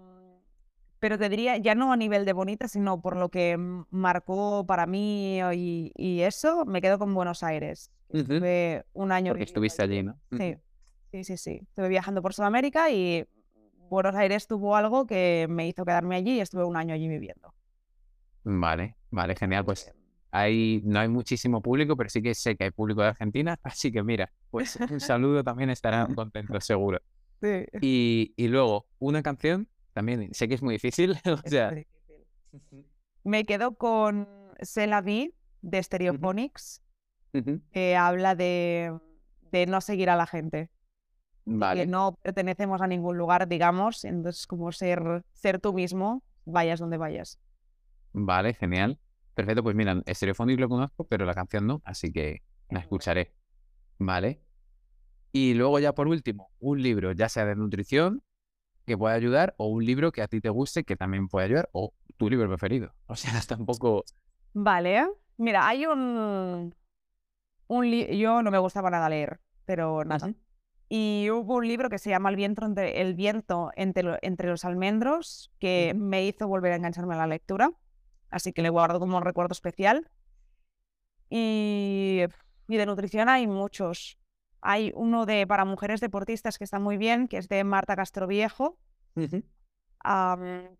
[0.99, 3.57] pero te diría, ya no a nivel de bonita, sino por lo que
[3.90, 7.90] marcó para mí y, eso, me quedo con Buenos Aires.
[8.09, 9.32] Estuve un año.
[9.32, 10.18] Porque estuviste allí, ¿no?
[10.32, 10.57] Sí,
[11.11, 11.61] sí, sí, sí.
[11.62, 13.26] Estuve viajando por Sudamérica y
[13.88, 17.55] Buenos Aires tuvo algo que me hizo quedarme allí y estuve un año allí viviendo.
[18.45, 19.64] Vale, vale, genial.
[19.64, 19.93] Pues
[20.30, 23.59] ahí no hay muchísimo público, pero sí que sé que hay público de Argentina.
[23.62, 27.01] Así que mira, pues un saludo también estarán contentos, seguro.
[27.40, 27.64] Sí.
[27.80, 31.16] Y, y, luego, una canción, también sé que es muy difícil.
[31.24, 31.72] o sea...
[33.24, 34.28] Me quedo con
[34.61, 35.32] Cela V
[35.62, 36.82] de Stereophonics,
[37.72, 38.99] que habla de,
[39.53, 40.70] de, no seguir a la gente.
[41.45, 41.82] Vale.
[41.82, 44.05] Que no pertenecemos a ningún lugar, digamos.
[44.05, 47.38] Entonces, como ser, ser tú mismo, vayas donde vayas.
[48.13, 48.99] Vale, genial.
[49.35, 53.35] Perfecto, pues mira, Stereophonics lo conozco, pero la canción no, así que la escucharé.
[53.99, 54.43] Vale.
[55.33, 58.23] Y luego ya por último, un libro, ya sea de nutrición,
[58.85, 61.71] que pueda ayudar, o un libro que a ti te guste, que también pueda ayudar,
[61.73, 62.95] o tu libro preferido.
[63.07, 64.05] O sea, tampoco...
[64.53, 65.07] Vale.
[65.39, 66.75] Mira, hay un...
[67.69, 70.35] un Yo no me gustaba nada leer, pero nada.
[70.91, 74.67] Y hubo un libro que se llama El viento entre, el viento entre, entre los
[74.67, 77.71] almendros, que me hizo volver a engancharme a la lectura
[78.33, 80.11] así que le guardo como un recuerdo especial.
[81.30, 82.22] Y,
[82.66, 84.18] de nutrición hay muchos.
[84.61, 88.78] Hay uno de para mujeres deportistas que está muy bien, que es de Marta Castroviejo,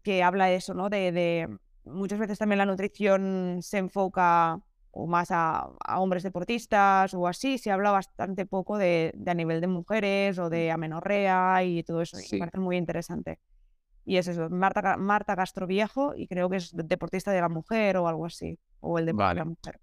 [0.03, 0.89] que habla de eso, ¿no?
[0.89, 1.49] De,
[1.85, 4.61] muchas veces también la nutrición se enfoca
[4.93, 9.67] o más a, hombres deportistas o así, se habla bastante poco de, a nivel de
[9.67, 13.39] mujeres o de amenorrea y todo eso, y me parece muy interesante.
[14.05, 17.97] Y es eso, Marta, Marta Castro Viejo, y creo que es deportista de la mujer
[17.97, 19.81] o algo así, o el deporte de la mujer.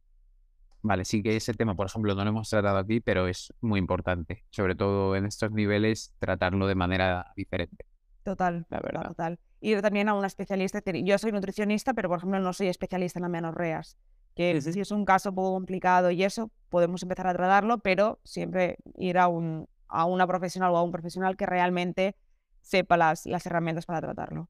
[0.82, 3.80] Vale, sí que ese tema, por ejemplo, no lo hemos tratado aquí, pero es muy
[3.80, 7.86] importante, sobre todo en estos niveles, tratarlo de manera diferente.
[8.24, 9.07] Total, la verdad.
[9.07, 9.39] Total.
[9.61, 13.26] Y también a una especialista, yo soy nutricionista, pero por ejemplo no soy especialista en
[13.26, 13.97] amenorreas,
[14.36, 18.20] que si es un caso un poco complicado y eso, podemos empezar a tratarlo, pero
[18.24, 22.15] siempre ir a, un, a una profesional o a un profesional que realmente
[22.62, 24.49] sepa las, las herramientas para tratarlo.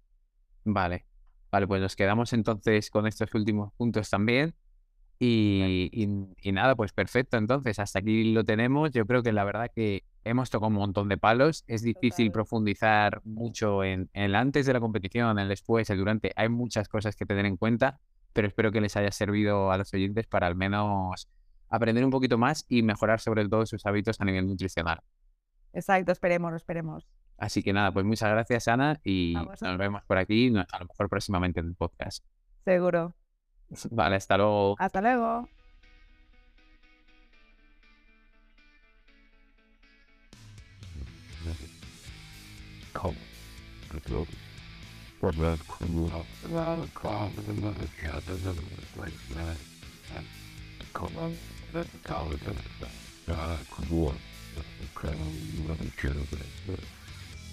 [0.64, 1.06] Vale,
[1.52, 4.56] vale, pues nos quedamos entonces con estos últimos puntos también.
[5.22, 5.90] Y,
[6.42, 7.38] y, nada, pues perfecto.
[7.38, 8.92] Entonces, hasta aquí lo tenemos.
[8.92, 11.66] Yo creo que la verdad que hemos tocado un montón de palos.
[11.68, 16.32] Es difícil profundizar mucho en, el antes de la competición, en el después, el durante.
[16.38, 18.00] Hay muchas cosas que tener en cuenta,
[18.32, 21.28] pero espero que les haya servido a los oyentes para al menos
[21.68, 25.02] aprender un poquito más y mejorar sobre todo sus hábitos a nivel nutricional.
[25.74, 27.08] Exacto, esperemos, esperemos.
[27.40, 31.10] Así que nada, pues muchas gracias, Ana, y nos vemos por aquí, a lo mejor
[31.10, 32.24] próximamente en el podcast.
[32.66, 33.16] Seguro.
[33.92, 34.76] Vale, hasta luego.
[34.78, 35.48] Hasta luego.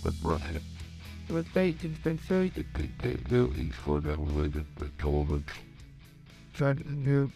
[0.07, 0.63] but Brian.
[1.29, 2.65] With bacon confetti.
[3.03, 5.43] They buildings for them with but the...
[6.55, 7.31] Trying to